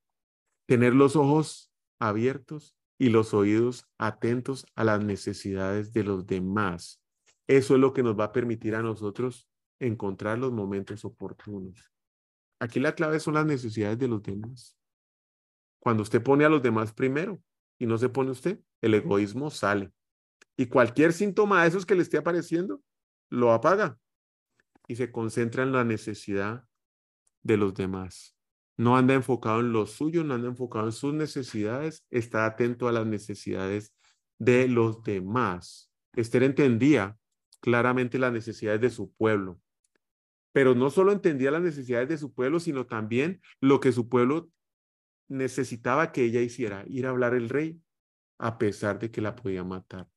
Tener 0.66 0.94
los 0.94 1.16
ojos 1.16 1.72
abiertos 1.98 2.76
y 2.98 3.10
los 3.10 3.34
oídos 3.34 3.88
atentos 3.98 4.66
a 4.74 4.84
las 4.84 5.04
necesidades 5.04 5.92
de 5.92 6.04
los 6.04 6.26
demás. 6.26 7.02
Eso 7.46 7.74
es 7.74 7.80
lo 7.80 7.92
que 7.92 8.02
nos 8.02 8.18
va 8.18 8.24
a 8.24 8.32
permitir 8.32 8.74
a 8.74 8.82
nosotros 8.82 9.48
encontrar 9.78 10.38
los 10.38 10.52
momentos 10.52 11.04
oportunos. 11.04 11.92
Aquí 12.58 12.80
la 12.80 12.94
clave 12.94 13.20
son 13.20 13.34
las 13.34 13.46
necesidades 13.46 13.98
de 13.98 14.08
los 14.08 14.22
demás. 14.22 14.76
Cuando 15.78 16.02
usted 16.02 16.22
pone 16.22 16.44
a 16.44 16.48
los 16.48 16.62
demás 16.62 16.92
primero 16.92 17.40
y 17.78 17.86
no 17.86 17.98
se 17.98 18.08
pone 18.08 18.30
usted, 18.30 18.60
el 18.80 18.94
egoísmo 18.94 19.50
sale. 19.50 19.92
Y 20.56 20.66
cualquier 20.66 21.12
síntoma 21.12 21.62
de 21.62 21.68
esos 21.68 21.86
que 21.86 21.94
le 21.94 22.02
esté 22.02 22.16
apareciendo, 22.16 22.80
lo 23.28 23.52
apaga 23.52 23.98
y 24.88 24.96
se 24.96 25.10
concentra 25.10 25.62
en 25.62 25.72
la 25.72 25.84
necesidad 25.84 26.64
de 27.42 27.56
los 27.56 27.74
demás. 27.74 28.36
No 28.76 28.96
anda 28.96 29.14
enfocado 29.14 29.60
en 29.60 29.72
lo 29.72 29.86
suyo, 29.86 30.22
no 30.24 30.34
anda 30.34 30.48
enfocado 30.48 30.86
en 30.86 30.92
sus 30.92 31.14
necesidades, 31.14 32.04
está 32.10 32.46
atento 32.46 32.88
a 32.88 32.92
las 32.92 33.06
necesidades 33.06 33.94
de 34.38 34.68
los 34.68 35.02
demás. 35.02 35.90
Esther 36.14 36.42
entendía 36.42 37.16
claramente 37.60 38.18
las 38.18 38.32
necesidades 38.32 38.80
de 38.80 38.90
su 38.90 39.12
pueblo, 39.12 39.60
pero 40.52 40.74
no 40.74 40.90
solo 40.90 41.12
entendía 41.12 41.50
las 41.50 41.62
necesidades 41.62 42.08
de 42.08 42.18
su 42.18 42.32
pueblo, 42.32 42.60
sino 42.60 42.86
también 42.86 43.40
lo 43.60 43.80
que 43.80 43.92
su 43.92 44.08
pueblo 44.08 44.50
necesitaba 45.28 46.12
que 46.12 46.24
ella 46.24 46.40
hiciera, 46.40 46.84
ir 46.88 47.06
a 47.06 47.10
hablar 47.10 47.34
el 47.34 47.48
rey, 47.48 47.80
a 48.38 48.58
pesar 48.58 48.98
de 48.98 49.10
que 49.10 49.20
la 49.20 49.34
podía 49.34 49.64
matar. 49.64 50.08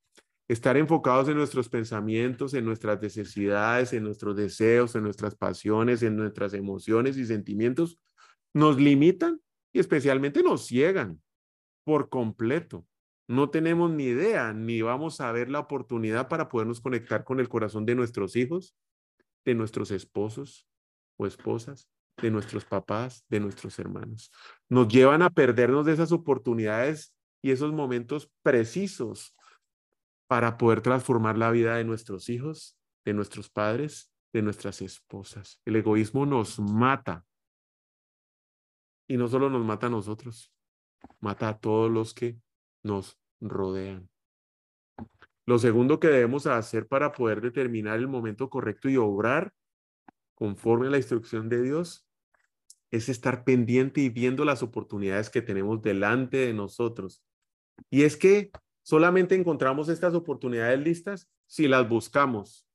Estar 0.48 0.76
enfocados 0.76 1.28
en 1.28 1.36
nuestros 1.36 1.68
pensamientos, 1.68 2.54
en 2.54 2.64
nuestras 2.64 3.00
necesidades, 3.00 3.92
en 3.92 4.02
nuestros 4.02 4.36
deseos, 4.36 4.94
en 4.96 5.04
nuestras 5.04 5.36
pasiones, 5.36 6.02
en 6.02 6.16
nuestras 6.16 6.54
emociones 6.54 7.16
y 7.16 7.24
sentimientos, 7.24 7.98
nos 8.52 8.80
limitan 8.80 9.40
y 9.72 9.78
especialmente 9.78 10.42
nos 10.42 10.66
ciegan 10.66 11.22
por 11.84 12.08
completo. 12.08 12.84
No 13.28 13.50
tenemos 13.50 13.92
ni 13.92 14.06
idea, 14.06 14.52
ni 14.52 14.82
vamos 14.82 15.20
a 15.20 15.30
ver 15.30 15.50
la 15.50 15.60
oportunidad 15.60 16.28
para 16.28 16.48
podernos 16.48 16.80
conectar 16.80 17.22
con 17.22 17.38
el 17.38 17.48
corazón 17.48 17.86
de 17.86 17.94
nuestros 17.94 18.34
hijos, 18.34 18.74
de 19.44 19.54
nuestros 19.54 19.92
esposos 19.92 20.66
o 21.16 21.26
esposas, 21.26 21.88
de 22.20 22.30
nuestros 22.30 22.64
papás, 22.64 23.24
de 23.28 23.40
nuestros 23.40 23.78
hermanos. 23.78 24.30
Nos 24.68 24.88
llevan 24.88 25.22
a 25.22 25.30
perdernos 25.30 25.86
de 25.86 25.92
esas 25.92 26.12
oportunidades 26.12 27.14
y 27.42 27.50
esos 27.50 27.72
momentos 27.72 28.30
precisos 28.42 29.34
para 30.26 30.58
poder 30.58 30.80
transformar 30.80 31.38
la 31.38 31.50
vida 31.50 31.76
de 31.76 31.84
nuestros 31.84 32.28
hijos, 32.28 32.78
de 33.04 33.14
nuestros 33.14 33.50
padres, 33.50 34.12
de 34.32 34.42
nuestras 34.42 34.80
esposas. 34.82 35.60
El 35.64 35.76
egoísmo 35.76 36.26
nos 36.26 36.58
mata. 36.58 37.24
Y 39.08 39.16
no 39.16 39.26
solo 39.26 39.50
nos 39.50 39.64
mata 39.64 39.88
a 39.88 39.90
nosotros, 39.90 40.52
mata 41.18 41.48
a 41.48 41.58
todos 41.58 41.90
los 41.90 42.14
que 42.14 42.38
nos 42.84 43.18
rodean. 43.40 44.08
Lo 45.46 45.58
segundo 45.58 45.98
que 45.98 46.08
debemos 46.08 46.46
hacer 46.46 46.86
para 46.86 47.10
poder 47.10 47.40
determinar 47.40 47.98
el 47.98 48.06
momento 48.06 48.48
correcto 48.48 48.88
y 48.88 48.96
obrar 48.96 49.52
conforme 50.36 50.86
a 50.86 50.90
la 50.90 50.96
instrucción 50.98 51.48
de 51.48 51.62
Dios 51.62 52.06
es 52.90 53.08
estar 53.08 53.44
pendiente 53.44 54.00
y 54.00 54.08
viendo 54.08 54.44
las 54.44 54.62
oportunidades 54.62 55.30
que 55.30 55.42
tenemos 55.42 55.82
delante 55.82 56.38
de 56.38 56.52
nosotros. 56.52 57.22
Y 57.88 58.02
es 58.02 58.16
que 58.16 58.50
solamente 58.82 59.34
encontramos 59.34 59.88
estas 59.88 60.14
oportunidades 60.14 60.80
listas 60.80 61.28
si 61.46 61.68
las 61.68 61.88
buscamos. 61.88 62.66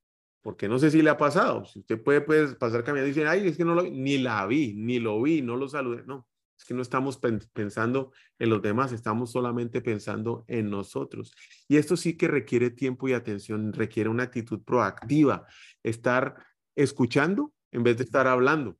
Porque 0.41 0.67
no 0.67 0.77
sé 0.77 0.91
si 0.91 1.01
le 1.01 1.09
ha 1.09 1.17
pasado. 1.17 1.65
Si 1.65 1.79
usted 1.79 2.01
puede 2.01 2.21
pues, 2.21 2.55
pasar 2.55 2.83
caminando 2.83 3.07
y 3.07 3.13
decir, 3.13 3.27
ay, 3.27 3.47
es 3.47 3.57
que 3.57 3.65
no 3.65 3.73
lo 3.73 3.83
vi, 3.83 3.91
ni 3.91 4.17
la 4.19 4.45
vi, 4.45 4.73
ni 4.75 4.99
lo 4.99 5.21
vi, 5.21 5.41
no 5.41 5.55
lo 5.55 5.67
saludé. 5.67 6.03
No, 6.05 6.27
es 6.57 6.65
que 6.65 6.73
no 6.73 6.81
estamos 6.81 7.19
pensando 7.53 8.11
en 8.39 8.49
los 8.49 8.61
demás, 8.61 8.91
estamos 8.91 9.31
solamente 9.31 9.81
pensando 9.81 10.45
en 10.47 10.69
nosotros. 10.69 11.33
Y 11.67 11.77
esto 11.77 11.97
sí 11.97 12.15
que 12.15 12.27
requiere 12.27 12.69
tiempo 12.69 13.07
y 13.07 13.13
atención, 13.13 13.73
requiere 13.73 14.09
una 14.09 14.23
actitud 14.23 14.61
proactiva, 14.63 15.47
estar 15.83 16.35
escuchando 16.75 17.51
en 17.71 17.83
vez 17.83 17.97
de 17.97 18.03
estar 18.03 18.27
hablando. 18.27 18.77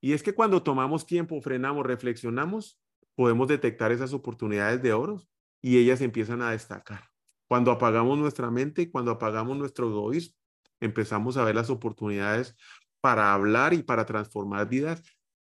Y 0.00 0.12
es 0.12 0.22
que 0.22 0.34
cuando 0.34 0.62
tomamos 0.62 1.06
tiempo, 1.06 1.40
frenamos, 1.40 1.84
reflexionamos, 1.84 2.80
podemos 3.14 3.48
detectar 3.48 3.90
esas 3.90 4.12
oportunidades 4.12 4.80
de 4.82 4.92
oro 4.92 5.22
y 5.60 5.78
ellas 5.78 6.00
empiezan 6.00 6.40
a 6.42 6.52
destacar. 6.52 7.04
Cuando 7.48 7.72
apagamos 7.72 8.18
nuestra 8.18 8.50
mente, 8.50 8.90
cuando 8.90 9.10
apagamos 9.10 9.56
nuestro 9.56 9.88
egoísmo, 9.88 10.36
empezamos 10.80 11.36
a 11.36 11.44
ver 11.44 11.54
las 11.54 11.70
oportunidades 11.70 12.56
para 13.00 13.32
hablar 13.32 13.74
y 13.74 13.82
para 13.82 14.06
transformar 14.06 14.68
vidas 14.68 15.02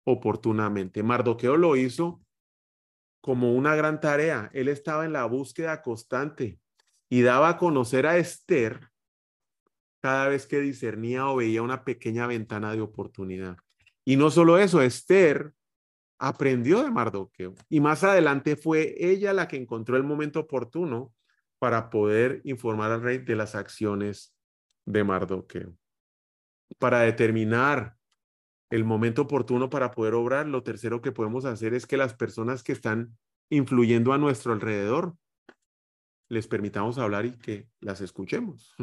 oportunamente. 0.05 1.03
Mardoqueo 1.03 1.57
lo 1.57 1.77
hizo 1.77 2.23
como 3.21 3.55
una 3.55 3.75
gran 3.75 4.01
tarea. 4.01 4.51
Él 4.55 4.69
estaba 4.69 5.05
en 5.05 5.13
la 5.13 5.27
búsqueda 5.27 5.83
constante 5.83 6.59
y 7.11 7.23
daba 7.23 7.51
a 7.51 7.57
conocer 7.59 8.07
a 8.07 8.17
Esther 8.17 8.89
cada 10.01 10.29
vez 10.29 10.47
que 10.47 10.61
discernía 10.61 11.29
o 11.29 11.37
veía 11.37 11.63
una 11.63 11.85
pequeña 11.85 12.27
ventana 12.27 12.73
de 12.73 12.81
oportunidad. 12.81 13.59
Y 14.09 14.17
no 14.17 14.31
solo 14.31 14.57
eso, 14.57 14.81
Esther 14.81 15.53
aprendió 16.19 16.83
de 16.83 16.91
Mardoqueo 16.91 17.55
y 17.69 17.81
más 17.81 18.05
adelante 18.05 18.57
fue 18.57 18.95
ella 18.97 19.35
la 19.35 19.49
que 19.49 19.59
encontró 19.59 19.99
el 19.99 20.03
momento 20.03 20.41
oportuno 20.41 21.13
para 21.59 21.91
poder 21.91 22.41
informar 22.45 22.91
al 22.91 23.03
rey 23.03 23.19
de 23.19 23.37
las 23.37 23.55
acciones 23.55 24.35
de 24.87 25.05
Mardoqueo. 25.05 25.77
Para 26.79 27.01
determinar 27.01 27.99
el 28.71 28.83
momento 28.83 29.21
oportuno 29.21 29.69
para 29.69 29.91
poder 29.91 30.15
obrar, 30.15 30.47
lo 30.47 30.63
tercero 30.63 31.03
que 31.03 31.13
podemos 31.13 31.45
hacer 31.45 31.75
es 31.75 31.87
que 31.87 31.99
las 31.99 32.15
personas 32.15 32.63
que 32.63 32.73
están 32.73 33.15
influyendo 33.51 34.15
a 34.15 34.19
nuestro 34.19 34.55
alrededor 34.55 35.19
les 36.31 36.49
permitamos 36.49 36.97
hablar 36.97 37.27
y 37.27 37.33
que 37.33 37.69
las 37.81 38.01
escuchemos. 38.01 38.75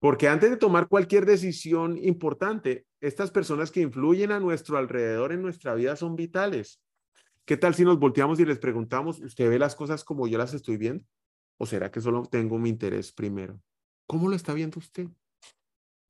Porque 0.00 0.28
antes 0.28 0.50
de 0.50 0.56
tomar 0.56 0.88
cualquier 0.88 1.26
decisión 1.26 1.98
importante, 1.98 2.86
estas 3.00 3.30
personas 3.30 3.70
que 3.70 3.82
influyen 3.82 4.32
a 4.32 4.40
nuestro 4.40 4.78
alrededor 4.78 5.32
en 5.32 5.42
nuestra 5.42 5.74
vida 5.74 5.94
son 5.94 6.16
vitales. 6.16 6.82
¿Qué 7.44 7.58
tal 7.58 7.74
si 7.74 7.84
nos 7.84 7.98
volteamos 7.98 8.40
y 8.40 8.46
les 8.46 8.58
preguntamos, 8.58 9.20
¿usted 9.20 9.50
ve 9.50 9.58
las 9.58 9.74
cosas 9.74 10.02
como 10.02 10.26
yo 10.26 10.38
las 10.38 10.54
estoy 10.54 10.78
viendo? 10.78 11.04
¿O 11.58 11.66
será 11.66 11.90
que 11.90 12.00
solo 12.00 12.22
tengo 12.24 12.58
mi 12.58 12.70
interés 12.70 13.12
primero? 13.12 13.60
¿Cómo 14.06 14.28
lo 14.28 14.36
está 14.36 14.54
viendo 14.54 14.78
usted? 14.78 15.08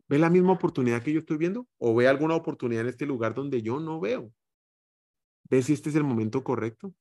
¿Ve 0.09 0.18
la 0.18 0.31
misma 0.31 0.53
oportunidad 0.53 1.03
que 1.03 1.12
yo 1.12 1.20
estoy 1.20 1.38
viendo? 1.38 1.66
¿O 1.79 1.94
ve 1.94 2.07
alguna 2.07 2.37
oportunidad 2.37 2.83
en 2.83 2.88
este 2.88 3.07
lugar 3.07 3.35
donde 3.35 3.61
yo 3.61 3.81
no 3.81 3.98
veo? 3.98 4.33
¿Ve 5.48 5.62
si 5.62 5.72
este 5.72 5.90
es 5.90 5.96
el 5.96 6.05
momento 6.05 6.44
correcto? 6.44 6.94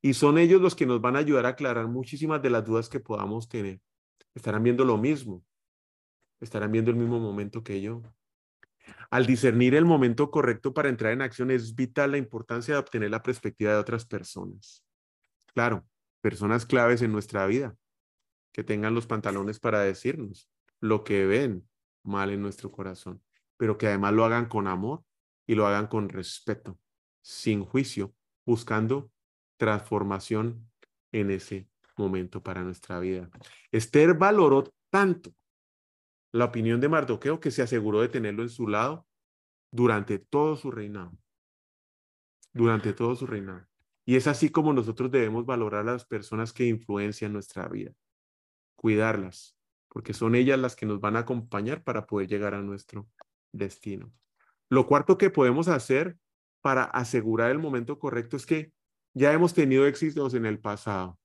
Y 0.00 0.14
son 0.14 0.38
ellos 0.38 0.60
los 0.60 0.76
que 0.76 0.86
nos 0.86 1.00
van 1.00 1.16
a 1.16 1.20
ayudar 1.20 1.46
a 1.46 1.50
aclarar 1.50 1.88
muchísimas 1.88 2.40
de 2.40 2.50
las 2.50 2.64
dudas 2.64 2.88
que 2.88 3.00
podamos 3.00 3.48
tener. 3.48 3.80
Estarán 4.34 4.62
viendo 4.62 4.84
lo 4.84 4.96
mismo. 4.96 5.44
Estarán 6.40 6.72
viendo 6.72 6.90
el 6.90 6.96
mismo 6.96 7.20
momento 7.20 7.62
que 7.62 7.80
yo. 7.80 8.02
Al 9.10 9.26
discernir 9.26 9.74
el 9.74 9.84
momento 9.84 10.30
correcto 10.30 10.72
para 10.72 10.88
entrar 10.88 11.12
en 11.12 11.22
acción 11.22 11.50
es 11.50 11.74
vital 11.74 12.12
la 12.12 12.18
importancia 12.18 12.74
de 12.74 12.80
obtener 12.80 13.10
la 13.10 13.22
perspectiva 13.22 13.72
de 13.72 13.78
otras 13.78 14.06
personas. 14.06 14.84
Claro, 15.54 15.86
personas 16.20 16.66
claves 16.66 17.02
en 17.02 17.12
nuestra 17.12 17.46
vida, 17.46 17.76
que 18.52 18.64
tengan 18.64 18.94
los 18.94 19.06
pantalones 19.06 19.60
para 19.60 19.80
decirnos 19.80 20.48
lo 20.80 21.04
que 21.04 21.26
ven, 21.26 21.68
mal 22.02 22.30
en 22.30 22.40
nuestro 22.40 22.72
corazón, 22.72 23.22
pero 23.56 23.76
que 23.76 23.86
además 23.86 24.14
lo 24.14 24.24
hagan 24.24 24.46
con 24.46 24.66
amor 24.66 25.04
y 25.46 25.54
lo 25.54 25.66
hagan 25.66 25.86
con 25.86 26.08
respeto, 26.08 26.78
sin 27.20 27.64
juicio, 27.64 28.14
buscando 28.46 29.12
transformación 29.58 30.70
en 31.12 31.30
ese 31.30 31.68
momento 31.96 32.42
para 32.42 32.62
nuestra 32.62 32.98
vida. 32.98 33.28
Esther 33.70 34.14
valoró 34.14 34.72
tanto 34.88 35.34
la 36.32 36.46
opinión 36.46 36.80
de 36.80 36.88
Mardoqueo 36.88 37.40
que 37.40 37.50
se 37.50 37.62
aseguró 37.62 38.00
de 38.00 38.08
tenerlo 38.08 38.42
en 38.42 38.50
su 38.50 38.68
lado 38.68 39.06
durante 39.72 40.18
todo 40.18 40.56
su 40.56 40.70
reinado. 40.70 41.12
Durante 42.52 42.92
todo 42.92 43.14
su 43.14 43.26
reinado. 43.26 43.66
Y 44.04 44.16
es 44.16 44.26
así 44.26 44.50
como 44.50 44.72
nosotros 44.72 45.10
debemos 45.10 45.46
valorar 45.46 45.82
a 45.88 45.92
las 45.92 46.04
personas 46.04 46.52
que 46.52 46.66
influencian 46.66 47.32
nuestra 47.32 47.68
vida, 47.68 47.92
cuidarlas, 48.74 49.56
porque 49.88 50.14
son 50.14 50.34
ellas 50.34 50.58
las 50.58 50.74
que 50.74 50.86
nos 50.86 51.00
van 51.00 51.16
a 51.16 51.20
acompañar 51.20 51.82
para 51.84 52.06
poder 52.06 52.28
llegar 52.28 52.54
a 52.54 52.62
nuestro 52.62 53.08
destino. 53.52 54.12
Lo 54.68 54.86
cuarto 54.86 55.18
que 55.18 55.30
podemos 55.30 55.68
hacer 55.68 56.16
para 56.60 56.84
asegurar 56.84 57.50
el 57.50 57.58
momento 57.58 57.98
correcto 57.98 58.36
es 58.36 58.46
que 58.46 58.72
ya 59.14 59.32
hemos 59.32 59.54
tenido 59.54 59.86
éxitos 59.86 60.34
en 60.34 60.46
el 60.46 60.60
pasado. 60.60 61.18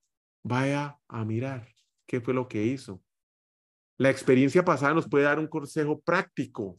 Vaya 0.43 0.99
a 1.07 1.25
mirar 1.25 1.67
qué 2.07 2.21
fue 2.21 2.33
lo 2.33 2.47
que 2.47 2.63
hizo. 2.63 3.01
La 3.97 4.09
experiencia 4.09 4.65
pasada 4.65 4.93
nos 4.93 5.07
puede 5.07 5.23
dar 5.23 5.39
un 5.39 5.47
consejo 5.47 6.01
práctico. 6.01 6.75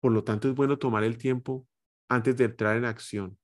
Por 0.00 0.12
lo 0.12 0.24
tanto, 0.24 0.48
es 0.48 0.54
bueno 0.54 0.78
tomar 0.78 1.04
el 1.04 1.16
tiempo 1.16 1.66
antes 2.08 2.36
de 2.36 2.44
entrar 2.44 2.76
en 2.76 2.84
acción 2.84 3.38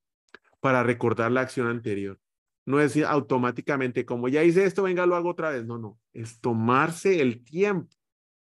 para 0.61 0.83
recordar 0.83 1.31
la 1.31 1.42
acción 1.42 1.68
anterior. 1.68 2.18
No 2.66 2.81
es 2.81 2.97
automáticamente, 2.99 4.05
como 4.05 4.29
ya 4.29 4.42
hice 4.42 4.64
esto, 4.64 4.83
venga, 4.83 5.07
lo 5.07 5.16
hago 5.16 5.31
otra 5.31 5.51
vez. 5.51 5.64
No, 5.64 5.79
no. 5.79 5.99
Es 6.12 6.40
tomarse 6.40 7.23
el 7.23 7.44
tiempo 7.44 7.97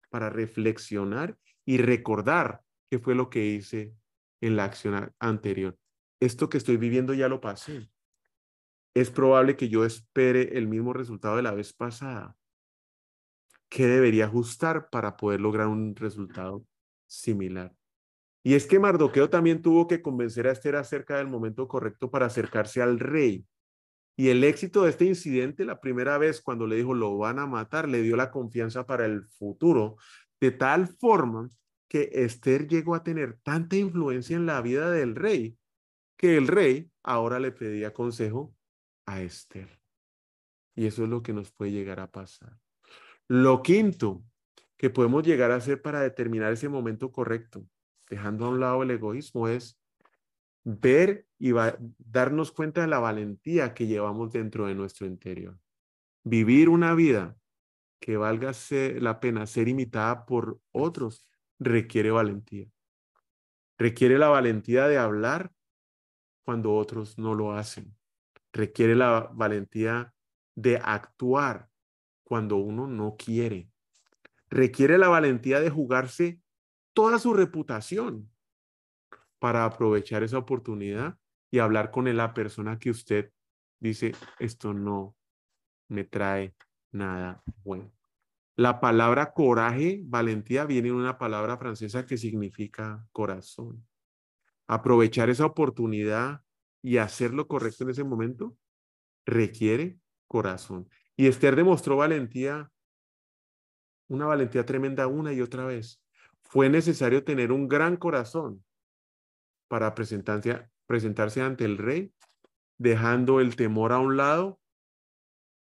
para 0.10 0.30
reflexionar 0.30 1.38
y 1.66 1.78
recordar 1.78 2.62
qué 2.90 3.00
fue 3.00 3.16
lo 3.16 3.30
que 3.30 3.46
hice 3.46 3.94
en 4.42 4.56
la 4.56 4.66
acción 4.66 5.14
anterior. 5.20 5.78
Esto 6.20 6.50
que 6.50 6.58
estoy 6.58 6.78
viviendo 6.78 7.14
ya 7.14 7.30
lo 7.30 7.40
pasé. 7.40 7.90
Es 8.96 9.12
probable 9.12 9.56
que 9.56 9.70
yo 9.70 9.86
espere 9.86 10.58
el 10.58 10.68
mismo 10.68 10.94
resultado 10.94 11.36
de 11.36 11.44
la 11.44 11.54
vez 11.54 11.72
pasada. 11.74 12.36
¿Qué 13.70 13.86
debería 13.86 14.26
ajustar 14.26 14.90
para 14.90 15.16
poder 15.16 15.42
lograr 15.42 15.68
un 15.68 15.96
resultado 15.96 16.66
similar? 17.08 17.74
Y 18.44 18.56
es 18.56 18.66
que 18.66 18.80
Mardoqueo 18.80 19.30
también 19.30 19.62
tuvo 19.62 19.88
que 19.88 20.02
convencer 20.02 20.48
a 20.48 20.52
Esther 20.52 20.76
acerca 20.76 21.18
del 21.18 21.28
momento 21.28 21.68
correcto 21.68 22.10
para 22.10 22.26
acercarse 22.26 22.82
al 22.82 23.00
rey. 23.00 23.46
Y 24.18 24.30
el 24.30 24.44
éxito 24.44 24.84
de 24.84 24.90
este 24.90 25.06
incidente, 25.06 25.66
la 25.66 25.80
primera 25.80 26.18
vez 26.18 26.42
cuando 26.42 26.66
le 26.66 26.78
dijo 26.78 26.94
lo 26.94 27.18
van 27.18 27.40
a 27.40 27.46
matar, 27.46 27.88
le 27.88 28.02
dio 28.02 28.18
la 28.18 28.32
confianza 28.32 28.86
para 28.86 29.06
el 29.06 29.26
futuro, 29.26 29.98
de 30.42 30.52
tal 30.52 30.88
forma 30.88 31.50
que 31.88 32.10
Esther 32.14 32.68
llegó 32.68 32.96
a 32.96 33.04
tener 33.04 33.40
tanta 33.44 33.76
influencia 33.76 34.36
en 34.36 34.46
la 34.46 34.62
vida 34.62 34.90
del 34.92 35.16
rey, 35.16 35.58
que 36.18 36.38
el 36.38 36.48
rey 36.48 36.92
ahora 37.04 37.40
le 37.40 37.52
pedía 37.52 37.94
consejo 37.94 38.56
a 39.06 39.22
Esther. 39.22 39.80
Y 40.76 40.86
eso 40.86 41.04
es 41.04 41.10
lo 41.10 41.22
que 41.24 41.34
nos 41.34 41.52
puede 41.52 41.72
llegar 41.72 42.00
a 42.00 42.12
pasar. 42.12 42.58
Lo 43.30 43.62
quinto 43.62 44.24
que 44.76 44.90
podemos 44.90 45.24
llegar 45.24 45.52
a 45.52 45.58
hacer 45.58 45.84
para 45.84 46.02
determinar 46.02 46.52
ese 46.52 46.68
momento 46.68 47.12
correcto, 47.12 47.64
dejando 48.10 48.46
a 48.46 48.50
un 48.50 48.60
lado 48.60 48.82
el 48.82 48.90
egoísmo, 48.90 49.48
es 49.48 49.80
ver 50.64 51.28
y 51.38 51.52
darnos 52.00 52.52
cuenta 52.52 52.82
de 52.82 52.88
la 52.88 52.98
valentía 52.98 53.76
que 53.76 53.86
llevamos 53.86 54.32
dentro 54.32 54.66
de 54.66 54.74
nuestro 54.74 55.06
interior. 55.06 55.60
Vivir 56.24 56.70
una 56.70 56.96
vida 56.96 57.38
que 58.00 58.18
valga 58.18 58.52
la 59.00 59.20
pena 59.20 59.46
ser 59.46 59.68
imitada 59.68 60.26
por 60.26 60.60
otros 60.72 61.30
requiere 61.60 62.10
valentía. 62.10 62.68
Requiere 63.78 64.18
la 64.18 64.30
valentía 64.30 64.88
de 64.88 64.98
hablar 64.98 65.52
cuando 66.44 66.74
otros 66.74 67.20
no 67.20 67.36
lo 67.36 67.52
hacen. 67.52 67.96
Requiere 68.52 68.96
la 68.96 69.30
valentía 69.34 70.16
de 70.56 70.78
actuar 70.78 71.69
cuando 72.30 72.58
uno 72.58 72.86
no 72.86 73.16
quiere. 73.18 73.72
Requiere 74.52 75.00
la 75.00 75.10
valentía 75.10 75.60
de 75.60 75.72
jugarse 75.72 76.40
toda 76.94 77.18
su 77.18 77.34
reputación 77.34 78.32
para 79.40 79.66
aprovechar 79.66 80.22
esa 80.22 80.38
oportunidad 80.38 81.18
y 81.50 81.58
hablar 81.58 81.90
con 81.90 82.16
la 82.16 82.36
persona 82.36 82.78
que 82.78 82.92
usted 82.92 83.32
dice, 83.80 84.14
esto 84.38 84.76
no 84.76 85.16
me 85.88 86.04
trae 86.04 86.54
nada 86.92 87.42
bueno. 87.64 87.92
La 88.56 88.80
palabra 88.80 89.34
coraje, 89.34 90.02
valentía, 90.04 90.66
viene 90.66 90.90
de 90.90 90.94
una 90.94 91.18
palabra 91.18 91.58
francesa 91.58 92.06
que 92.06 92.18
significa 92.18 93.08
corazón. 93.12 93.88
Aprovechar 94.68 95.32
esa 95.32 95.48
oportunidad 95.48 96.44
y 96.84 96.98
hacer 96.98 97.34
lo 97.34 97.48
correcto 97.48 97.86
en 97.86 97.90
ese 97.90 98.04
momento 98.04 98.56
requiere 99.26 99.98
corazón. 100.28 100.88
Y 101.20 101.28
Esther 101.28 101.58
demostró 101.58 101.98
valentía, 101.98 102.72
una 104.08 104.26
valentía 104.26 104.66
tremenda 104.66 105.06
una 105.08 105.34
y 105.34 105.42
otra 105.42 105.66
vez. 105.66 106.02
Fue 106.44 106.70
necesario 106.70 107.26
tener 107.26 107.52
un 107.52 107.68
gran 107.68 107.98
corazón 107.98 108.64
para 109.68 109.94
presentarse, 109.96 110.70
presentarse 110.86 111.42
ante 111.42 111.66
el 111.66 111.78
rey, 111.78 112.14
dejando 112.78 113.42
el 113.42 113.58
temor 113.58 113.92
a 113.92 114.00
un 114.00 114.16
lado 114.16 114.62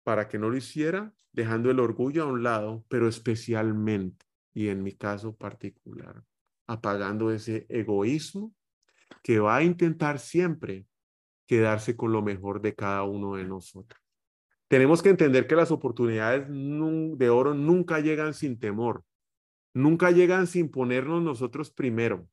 para 0.04 0.28
que 0.28 0.38
no 0.38 0.50
lo 0.50 0.58
hiciera, 0.58 1.14
dejando 1.32 1.70
el 1.70 1.80
orgullo 1.80 2.24
a 2.24 2.26
un 2.26 2.42
lado, 2.42 2.84
pero 2.88 3.08
especialmente, 3.08 4.26
y 4.52 4.68
en 4.68 4.82
mi 4.82 4.92
caso 4.92 5.34
particular, 5.34 6.22
apagando 6.66 7.30
ese 7.30 7.64
egoísmo 7.70 8.54
que 9.22 9.38
va 9.38 9.56
a 9.56 9.62
intentar 9.62 10.18
siempre 10.18 10.84
quedarse 11.46 11.96
con 11.96 12.12
lo 12.12 12.20
mejor 12.20 12.60
de 12.60 12.74
cada 12.74 13.04
uno 13.04 13.36
de 13.36 13.44
nosotros. 13.44 14.05
Tenemos 14.68 15.02
que 15.02 15.10
entender 15.10 15.46
que 15.46 15.56
las 15.56 15.70
oportunidades 15.70 16.46
de 16.48 17.30
oro 17.30 17.54
nunca 17.54 18.00
llegan 18.00 18.34
sin 18.34 18.58
temor, 18.58 19.04
nunca 19.74 20.10
llegan 20.10 20.46
sin 20.46 20.70
ponernos 20.70 21.22
nosotros 21.22 21.70
primero, 21.70 22.28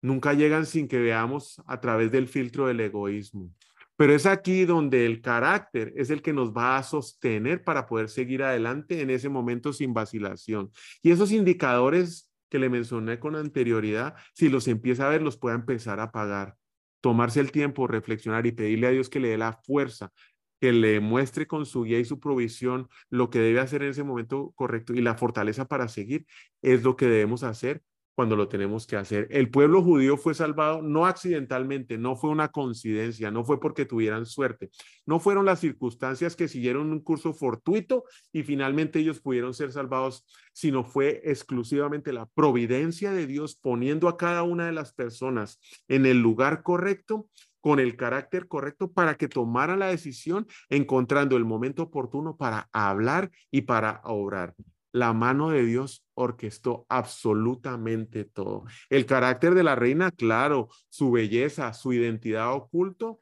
nunca 0.00 0.32
llegan 0.32 0.66
sin 0.66 0.86
que 0.86 1.00
veamos 1.00 1.60
a 1.66 1.80
través 1.80 2.12
del 2.12 2.28
filtro 2.28 2.68
del 2.68 2.80
egoísmo. 2.80 3.50
Pero 3.96 4.14
es 4.14 4.26
aquí 4.26 4.66
donde 4.66 5.06
el 5.06 5.22
carácter 5.22 5.92
es 5.96 6.10
el 6.10 6.20
que 6.22 6.34
nos 6.34 6.52
va 6.52 6.76
a 6.76 6.82
sostener 6.82 7.64
para 7.64 7.86
poder 7.86 8.10
seguir 8.10 8.42
adelante 8.42 9.00
en 9.00 9.10
ese 9.10 9.28
momento 9.28 9.72
sin 9.72 9.94
vacilación. 9.94 10.70
Y 11.02 11.10
esos 11.10 11.32
indicadores 11.32 12.30
que 12.50 12.58
le 12.58 12.68
mencioné 12.68 13.18
con 13.18 13.36
anterioridad, 13.36 14.14
si 14.34 14.50
los 14.50 14.68
empieza 14.68 15.06
a 15.06 15.10
ver, 15.10 15.22
los 15.22 15.38
pueda 15.38 15.56
empezar 15.56 15.98
a 15.98 16.12
pagar. 16.12 16.56
Tomarse 17.00 17.40
el 17.40 17.50
tiempo, 17.50 17.86
reflexionar 17.86 18.46
y 18.46 18.52
pedirle 18.52 18.86
a 18.86 18.90
Dios 18.90 19.08
que 19.08 19.20
le 19.20 19.28
dé 19.28 19.38
la 19.38 19.54
fuerza, 19.54 20.12
que 20.60 20.72
le 20.72 21.00
muestre 21.00 21.46
con 21.46 21.66
su 21.66 21.84
guía 21.84 21.98
y 21.98 22.04
su 22.04 22.20
provisión 22.20 22.88
lo 23.10 23.30
que 23.30 23.40
debe 23.40 23.60
hacer 23.60 23.82
en 23.82 23.90
ese 23.90 24.04
momento 24.04 24.52
correcto 24.54 24.94
y 24.94 25.00
la 25.00 25.16
fortaleza 25.16 25.66
para 25.66 25.88
seguir, 25.88 26.26
es 26.62 26.82
lo 26.82 26.96
que 26.96 27.06
debemos 27.06 27.42
hacer 27.42 27.82
cuando 28.16 28.34
lo 28.34 28.48
tenemos 28.48 28.86
que 28.86 28.96
hacer. 28.96 29.28
El 29.30 29.50
pueblo 29.50 29.82
judío 29.82 30.16
fue 30.16 30.34
salvado 30.34 30.80
no 30.80 31.04
accidentalmente, 31.04 31.98
no 31.98 32.16
fue 32.16 32.30
una 32.30 32.48
coincidencia, 32.48 33.30
no 33.30 33.44
fue 33.44 33.60
porque 33.60 33.84
tuvieran 33.84 34.24
suerte, 34.24 34.70
no 35.04 35.20
fueron 35.20 35.44
las 35.44 35.60
circunstancias 35.60 36.34
que 36.34 36.48
siguieron 36.48 36.90
un 36.90 37.00
curso 37.00 37.34
fortuito 37.34 38.04
y 38.32 38.42
finalmente 38.42 39.00
ellos 39.00 39.20
pudieron 39.20 39.52
ser 39.52 39.70
salvados, 39.70 40.26
sino 40.54 40.82
fue 40.82 41.20
exclusivamente 41.24 42.14
la 42.14 42.24
providencia 42.24 43.12
de 43.12 43.26
Dios 43.26 43.54
poniendo 43.54 44.08
a 44.08 44.16
cada 44.16 44.44
una 44.44 44.64
de 44.64 44.72
las 44.72 44.94
personas 44.94 45.60
en 45.86 46.06
el 46.06 46.18
lugar 46.18 46.62
correcto 46.62 47.28
con 47.60 47.80
el 47.80 47.96
carácter 47.96 48.48
correcto 48.48 48.92
para 48.92 49.16
que 49.16 49.28
tomaran 49.28 49.80
la 49.80 49.88
decisión, 49.88 50.46
encontrando 50.68 51.36
el 51.36 51.44
momento 51.44 51.84
oportuno 51.84 52.36
para 52.36 52.68
hablar 52.72 53.30
y 53.50 53.62
para 53.62 54.00
obrar 54.04 54.54
la 54.96 55.12
mano 55.12 55.50
de 55.50 55.62
Dios 55.62 56.06
orquestó 56.14 56.86
absolutamente 56.88 58.24
todo. 58.24 58.64
El 58.88 59.04
carácter 59.04 59.54
de 59.54 59.62
la 59.62 59.74
reina, 59.74 60.10
claro, 60.10 60.70
su 60.88 61.10
belleza, 61.10 61.74
su 61.74 61.92
identidad 61.92 62.54
oculto 62.54 63.20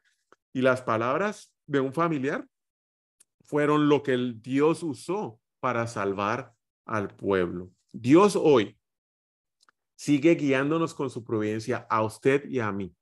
y 0.53 0.61
las 0.61 0.81
palabras 0.81 1.53
de 1.67 1.81
un 1.81 1.91
familiar 1.91 2.47
fueron 3.43 3.89
lo 3.89 4.03
que 4.03 4.13
el 4.13 4.41
Dios 4.41 4.83
usó 4.83 5.41
para 5.59 5.85
salvar 5.87 6.53
al 6.85 7.09
pueblo. 7.09 7.71
Dios 7.91 8.37
hoy 8.37 8.77
sigue 9.95 10.35
guiándonos 10.35 10.93
con 10.93 11.09
su 11.09 11.25
providencia 11.25 11.85
a 11.89 12.03
usted 12.03 12.47
y 12.47 12.61
a 12.61 12.71
mí, 12.71 12.95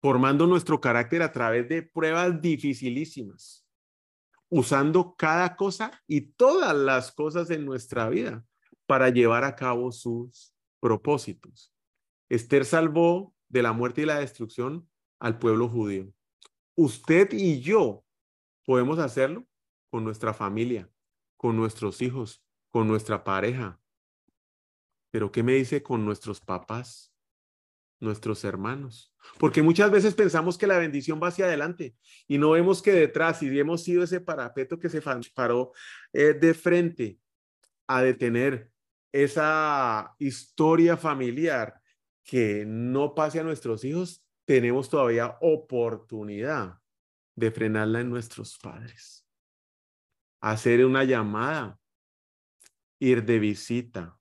formando 0.00 0.46
nuestro 0.46 0.80
carácter 0.80 1.22
a 1.22 1.32
través 1.32 1.68
de 1.68 1.82
pruebas 1.82 2.40
dificilísimas 2.40 3.66
usando 4.50 5.14
cada 5.16 5.56
cosa 5.56 6.02
y 6.06 6.32
todas 6.32 6.76
las 6.76 7.12
cosas 7.12 7.50
en 7.50 7.64
nuestra 7.64 8.08
vida 8.08 8.44
para 8.86 9.08
llevar 9.08 9.44
a 9.44 9.54
cabo 9.54 9.92
sus 9.92 10.52
propósitos. 10.80 11.72
Esther 12.28 12.64
salvó 12.64 13.34
de 13.48 13.62
la 13.62 13.72
muerte 13.72 14.02
y 14.02 14.06
la 14.06 14.18
destrucción 14.18 14.88
al 15.20 15.38
pueblo 15.38 15.68
judío. 15.68 16.12
Usted 16.74 17.32
y 17.32 17.60
yo 17.60 18.04
podemos 18.64 18.98
hacerlo 18.98 19.46
con 19.90 20.04
nuestra 20.04 20.34
familia, 20.34 20.90
con 21.36 21.56
nuestros 21.56 22.02
hijos, 22.02 22.42
con 22.70 22.88
nuestra 22.88 23.22
pareja. 23.22 23.80
Pero 25.12 25.30
¿qué 25.30 25.42
me 25.42 25.54
dice 25.54 25.82
con 25.82 26.04
nuestros 26.04 26.40
papás? 26.40 27.09
Nuestros 28.00 28.44
hermanos. 28.44 29.14
Porque 29.38 29.62
muchas 29.62 29.90
veces 29.90 30.14
pensamos 30.14 30.58
que 30.58 30.66
la 30.66 30.78
bendición 30.78 31.20
va 31.22 31.28
hacia 31.28 31.44
adelante 31.44 31.94
y 32.26 32.38
no 32.38 32.50
vemos 32.50 32.82
que 32.82 32.92
detrás, 32.92 33.42
y 33.42 33.58
hemos 33.58 33.84
sido 33.84 34.02
ese 34.02 34.20
parapeto 34.20 34.78
que 34.78 34.88
se 34.88 35.02
paró 35.34 35.72
eh, 36.12 36.34
de 36.34 36.54
frente 36.54 37.18
a 37.86 38.02
detener 38.02 38.70
esa 39.12 40.14
historia 40.18 40.96
familiar 40.96 41.80
que 42.24 42.64
no 42.66 43.14
pase 43.14 43.40
a 43.40 43.44
nuestros 43.44 43.84
hijos, 43.84 44.24
tenemos 44.44 44.88
todavía 44.88 45.36
oportunidad 45.40 46.78
de 47.36 47.50
frenarla 47.50 48.00
en 48.00 48.10
nuestros 48.10 48.58
padres. 48.58 49.26
Hacer 50.40 50.84
una 50.84 51.04
llamada, 51.04 51.78
ir 52.98 53.24
de 53.24 53.38
visita, 53.38 54.16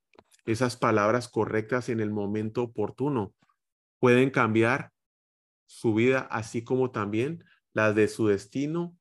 esas 0.46 0.76
palabras 0.76 1.28
correctas 1.30 1.90
en 1.90 2.00
el 2.00 2.10
momento 2.10 2.64
oportuno 2.64 3.36
pueden 4.00 4.30
cambiar 4.32 4.92
su 5.66 5.94
vida, 5.94 6.22
así 6.32 6.64
como 6.64 6.92
también 6.92 7.44
las 7.74 7.96
de 7.96 8.08
su 8.08 8.28
destino 8.28 8.98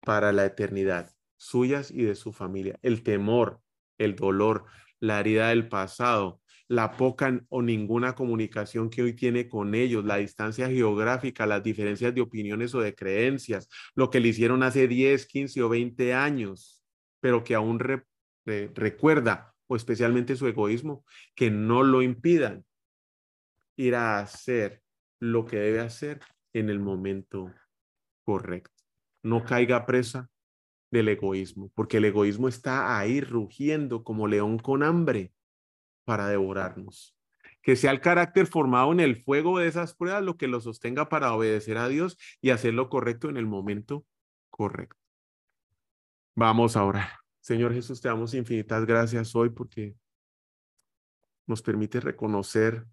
para 0.00 0.32
la 0.32 0.46
eternidad, 0.46 1.14
suyas 1.36 1.90
y 1.90 2.02
de 2.02 2.14
su 2.14 2.32
familia. 2.32 2.78
El 2.82 3.02
temor, 3.02 3.60
el 3.98 4.16
dolor, 4.16 4.64
la 5.00 5.20
herida 5.20 5.48
del 5.50 5.68
pasado, 5.68 6.40
la 6.68 6.96
poca 6.96 7.40
o 7.50 7.60
ninguna 7.60 8.14
comunicación 8.14 8.88
que 8.88 9.02
hoy 9.02 9.12
tiene 9.12 9.48
con 9.48 9.74
ellos, 9.74 10.04
la 10.04 10.16
distancia 10.16 10.68
geográfica, 10.68 11.44
las 11.44 11.62
diferencias 11.62 12.14
de 12.14 12.22
opiniones 12.22 12.74
o 12.74 12.80
de 12.80 12.94
creencias, 12.94 13.68
lo 13.94 14.08
que 14.08 14.20
le 14.20 14.28
hicieron 14.28 14.62
hace 14.62 14.88
10, 14.88 15.26
15 15.26 15.62
o 15.62 15.68
20 15.68 16.14
años, 16.14 16.82
pero 17.20 17.44
que 17.44 17.54
aún 17.54 17.78
recuerda, 18.74 19.54
o 19.66 19.76
especialmente 19.76 20.36
su 20.36 20.46
egoísmo, 20.46 21.04
que 21.34 21.50
no 21.50 21.82
lo 21.82 22.00
impidan 22.00 22.64
ir 23.82 23.96
a 23.96 24.20
hacer 24.20 24.82
lo 25.20 25.44
que 25.44 25.56
debe 25.56 25.80
hacer 25.80 26.20
en 26.52 26.70
el 26.70 26.78
momento 26.78 27.52
correcto. 28.24 28.82
No 29.22 29.44
caiga 29.44 29.86
presa 29.86 30.30
del 30.90 31.08
egoísmo, 31.08 31.70
porque 31.74 31.96
el 31.96 32.04
egoísmo 32.04 32.48
está 32.48 32.98
ahí 32.98 33.20
rugiendo 33.20 34.04
como 34.04 34.28
león 34.28 34.58
con 34.58 34.82
hambre 34.82 35.32
para 36.04 36.28
devorarnos. 36.28 37.16
Que 37.62 37.76
sea 37.76 37.92
el 37.92 38.00
carácter 38.00 38.46
formado 38.46 38.92
en 38.92 39.00
el 39.00 39.16
fuego 39.16 39.58
de 39.58 39.68
esas 39.68 39.94
pruebas 39.94 40.22
lo 40.22 40.36
que 40.36 40.48
lo 40.48 40.60
sostenga 40.60 41.08
para 41.08 41.32
obedecer 41.32 41.78
a 41.78 41.88
Dios 41.88 42.18
y 42.40 42.50
hacer 42.50 42.74
lo 42.74 42.88
correcto 42.88 43.28
en 43.28 43.36
el 43.36 43.46
momento 43.46 44.04
correcto. 44.50 45.00
Vamos 46.34 46.76
ahora. 46.76 47.20
Señor 47.40 47.72
Jesús, 47.72 48.00
te 48.00 48.08
damos 48.08 48.34
infinitas 48.34 48.84
gracias 48.84 49.34
hoy 49.34 49.50
porque 49.50 49.94
nos 51.46 51.62
permite 51.62 52.00
reconocer 52.00 52.86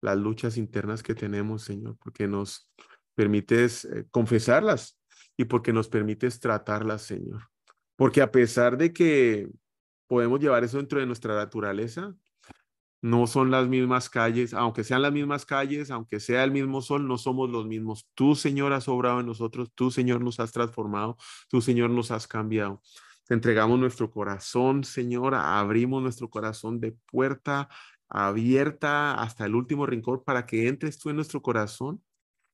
las 0.00 0.16
luchas 0.18 0.56
internas 0.56 1.02
que 1.02 1.14
tenemos, 1.14 1.62
Señor, 1.62 1.96
porque 1.98 2.26
nos 2.26 2.70
permites 3.14 3.84
eh, 3.84 4.06
confesarlas 4.10 4.98
y 5.36 5.44
porque 5.44 5.72
nos 5.72 5.88
permites 5.88 6.40
tratarlas, 6.40 7.02
Señor. 7.02 7.48
Porque 7.96 8.22
a 8.22 8.30
pesar 8.30 8.76
de 8.76 8.92
que 8.92 9.48
podemos 10.06 10.40
llevar 10.40 10.64
eso 10.64 10.78
dentro 10.78 11.00
de 11.00 11.06
nuestra 11.06 11.34
naturaleza, 11.34 12.14
no 13.02 13.26
son 13.26 13.50
las 13.50 13.66
mismas 13.68 14.10
calles, 14.10 14.52
aunque 14.52 14.84
sean 14.84 15.02
las 15.02 15.12
mismas 15.12 15.46
calles, 15.46 15.90
aunque 15.90 16.20
sea 16.20 16.44
el 16.44 16.50
mismo 16.50 16.82
sol, 16.82 17.06
no 17.08 17.16
somos 17.16 17.48
los 17.48 17.66
mismos. 17.66 18.06
Tú, 18.14 18.34
Señor, 18.34 18.72
has 18.72 18.88
obrado 18.88 19.20
en 19.20 19.26
nosotros, 19.26 19.70
tú, 19.74 19.90
Señor, 19.90 20.20
nos 20.20 20.38
has 20.40 20.52
transformado, 20.52 21.16
tú, 21.48 21.60
Señor, 21.60 21.90
nos 21.90 22.10
has 22.10 22.26
cambiado. 22.26 22.82
Te 23.26 23.34
entregamos 23.34 23.78
nuestro 23.78 24.10
corazón, 24.10 24.84
Señor, 24.84 25.34
abrimos 25.34 26.02
nuestro 26.02 26.28
corazón 26.28 26.80
de 26.80 26.92
puerta 27.10 27.68
abierta 28.10 29.14
hasta 29.14 29.46
el 29.46 29.54
último 29.54 29.86
rincón 29.86 30.22
para 30.24 30.44
que 30.44 30.68
entres 30.68 30.98
tú 30.98 31.10
en 31.10 31.16
nuestro 31.16 31.40
corazón 31.40 32.02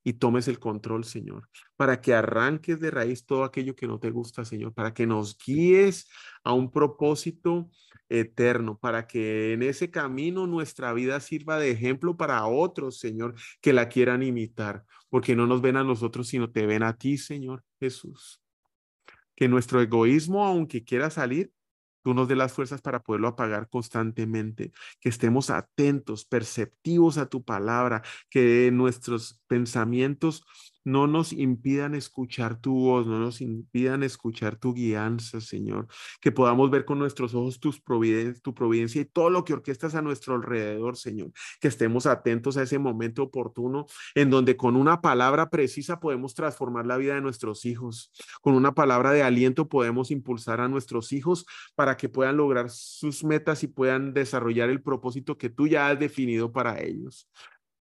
y 0.04 0.12
tomes 0.12 0.46
el 0.46 0.60
control, 0.60 1.04
Señor, 1.04 1.48
para 1.74 2.00
que 2.00 2.14
arranques 2.14 2.78
de 2.78 2.92
raíz 2.92 3.26
todo 3.26 3.42
aquello 3.42 3.74
que 3.74 3.88
no 3.88 3.98
te 3.98 4.10
gusta, 4.12 4.44
Señor, 4.44 4.72
para 4.72 4.94
que 4.94 5.04
nos 5.04 5.36
guíes 5.36 6.08
a 6.44 6.52
un 6.52 6.70
propósito 6.70 7.68
eterno, 8.08 8.78
para 8.78 9.08
que 9.08 9.52
en 9.52 9.64
ese 9.64 9.90
camino 9.90 10.46
nuestra 10.46 10.92
vida 10.92 11.18
sirva 11.18 11.58
de 11.58 11.72
ejemplo 11.72 12.16
para 12.16 12.46
otros, 12.46 13.00
Señor, 13.00 13.34
que 13.60 13.72
la 13.72 13.88
quieran 13.88 14.22
imitar, 14.22 14.84
porque 15.08 15.34
no 15.34 15.48
nos 15.48 15.60
ven 15.60 15.76
a 15.76 15.82
nosotros, 15.82 16.28
sino 16.28 16.52
te 16.52 16.66
ven 16.66 16.84
a 16.84 16.96
ti, 16.96 17.18
Señor 17.18 17.64
Jesús. 17.80 18.40
Que 19.34 19.48
nuestro 19.48 19.80
egoísmo, 19.80 20.44
aunque 20.44 20.84
quiera 20.84 21.10
salir, 21.10 21.50
tú 22.06 22.14
nos 22.14 22.28
dé 22.28 22.36
las 22.36 22.52
fuerzas 22.52 22.80
para 22.80 23.02
poderlo 23.02 23.26
apagar 23.26 23.68
constantemente, 23.68 24.70
que 25.00 25.08
estemos 25.08 25.50
atentos, 25.50 26.24
perceptivos 26.24 27.18
a 27.18 27.26
tu 27.26 27.42
palabra, 27.42 28.00
que 28.30 28.70
nuestros 28.72 29.42
pensamientos 29.48 30.44
no 30.86 31.08
nos 31.08 31.32
impidan 31.32 31.96
escuchar 31.96 32.60
tu 32.60 32.72
voz, 32.72 33.08
no 33.08 33.18
nos 33.18 33.40
impidan 33.40 34.04
escuchar 34.04 34.56
tu 34.56 34.72
guianza, 34.72 35.40
Señor. 35.40 35.88
Que 36.20 36.30
podamos 36.30 36.70
ver 36.70 36.84
con 36.84 37.00
nuestros 37.00 37.34
ojos 37.34 37.58
tu 37.58 37.72
providencia 38.54 39.02
y 39.02 39.04
todo 39.04 39.28
lo 39.28 39.42
que 39.42 39.52
orquestas 39.52 39.96
a 39.96 40.02
nuestro 40.02 40.36
alrededor, 40.36 40.96
Señor. 40.96 41.32
Que 41.60 41.66
estemos 41.66 42.06
atentos 42.06 42.56
a 42.56 42.62
ese 42.62 42.78
momento 42.78 43.24
oportuno 43.24 43.86
en 44.14 44.30
donde 44.30 44.56
con 44.56 44.76
una 44.76 45.00
palabra 45.00 45.50
precisa 45.50 45.98
podemos 45.98 46.34
transformar 46.34 46.86
la 46.86 46.96
vida 46.98 47.16
de 47.16 47.20
nuestros 47.20 47.64
hijos. 47.64 48.12
Con 48.40 48.54
una 48.54 48.72
palabra 48.72 49.10
de 49.10 49.24
aliento 49.24 49.68
podemos 49.68 50.12
impulsar 50.12 50.60
a 50.60 50.68
nuestros 50.68 51.12
hijos 51.12 51.46
para 51.74 51.96
que 51.96 52.08
puedan 52.08 52.36
lograr 52.36 52.70
sus 52.70 53.24
metas 53.24 53.64
y 53.64 53.66
puedan 53.66 54.14
desarrollar 54.14 54.70
el 54.70 54.82
propósito 54.82 55.36
que 55.36 55.50
tú 55.50 55.66
ya 55.66 55.88
has 55.88 55.98
definido 55.98 56.52
para 56.52 56.80
ellos 56.80 57.28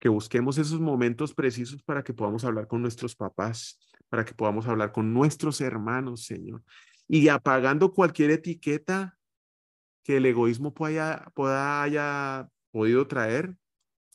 que 0.06 0.10
busquemos 0.10 0.60
esos 0.60 0.80
momentos 0.80 1.34
precisos 1.34 1.82
para 1.82 2.04
que 2.04 2.14
podamos 2.14 2.46
hablar 2.46 2.68
con 2.68 2.80
nuestros 2.80 3.16
papás, 3.16 3.80
para 4.08 4.24
que 4.24 4.36
podamos 4.36 4.68
hablar 4.68 4.92
con 4.92 5.12
nuestros 5.12 5.62
hermanos, 5.62 6.26
Señor. 6.26 6.64
Y 7.08 7.28
apagando 7.28 7.92
cualquier 7.92 8.30
etiqueta 8.30 9.18
que 10.04 10.18
el 10.18 10.28
egoísmo 10.28 10.76
pueda, 10.76 11.34
haya 11.82 12.48
podido 12.70 13.08
traer, 13.08 13.58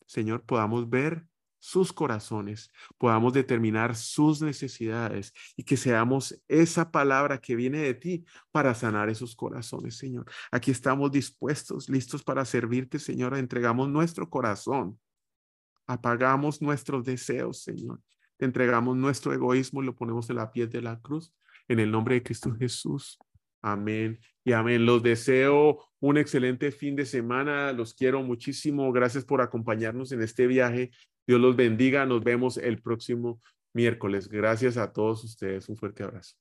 Señor, 0.07 0.45
podamos 0.45 0.89
ver 0.89 1.27
sus 1.59 1.93
corazones, 1.93 2.71
podamos 2.97 3.33
determinar 3.33 3.97
sus 3.97 4.43
necesidades 4.43 5.33
y 5.57 5.65
que 5.65 5.77
seamos 5.77 6.41
esa 6.47 6.93
palabra 6.93 7.41
que 7.41 7.57
viene 7.57 7.79
de 7.79 7.95
ti 7.95 8.25
para 8.53 8.77
sanar 8.77 9.11
esos 9.11 9.35
corazones, 9.35 9.97
Señor. 9.97 10.31
Aquí 10.53 10.71
estamos 10.71 11.11
dispuestos, 11.11 11.89
listos 11.89 12.23
para 12.23 12.45
servirte, 12.45 13.01
Señor. 13.01 13.37
Entregamos 13.37 13.89
nuestro 13.89 14.31
corazón 14.31 14.97
apagamos 15.91 16.63
nuestros 16.63 17.05
deseos, 17.05 17.63
Señor. 17.63 18.01
Te 18.37 18.45
entregamos 18.45 18.97
nuestro 18.97 19.33
egoísmo 19.33 19.83
y 19.83 19.87
lo 19.87 19.97
ponemos 19.97 20.31
en 20.31 20.37
la 20.37 20.53
piel 20.53 20.71
de 20.71 20.81
la 20.81 21.01
cruz. 21.01 21.35
En 21.69 21.81
el 21.81 21.91
nombre 21.91 22.15
de 22.15 22.23
Cristo 22.23 22.55
Jesús. 22.55 23.19
Amén 23.61 24.19
y 24.45 24.53
amén. 24.53 24.87
Los 24.87 25.03
deseo 25.03 25.85
un 25.99 26.17
excelente 26.17 26.71
fin 26.71 26.97
de 26.97 27.05
semana. 27.05 27.73
Los 27.73 27.95
quiero 27.95 28.23
muchísimo. 28.23 28.93
Gracias 28.93 29.25
por 29.25 29.41
acompañarnos 29.41 30.13
en 30.13 30.23
este 30.23 30.47
viaje. 30.47 30.91
Dios 31.27 31.41
los 31.41 31.57
bendiga. 31.57 32.07
Nos 32.07 32.23
vemos 32.23 32.57
el 32.57 32.81
próximo 32.81 33.41
miércoles. 33.75 34.29
Gracias 34.29 34.77
a 34.77 34.93
todos 34.93 35.25
ustedes. 35.25 35.69
Un 35.69 35.77
fuerte 35.77 36.05
abrazo. 36.05 36.40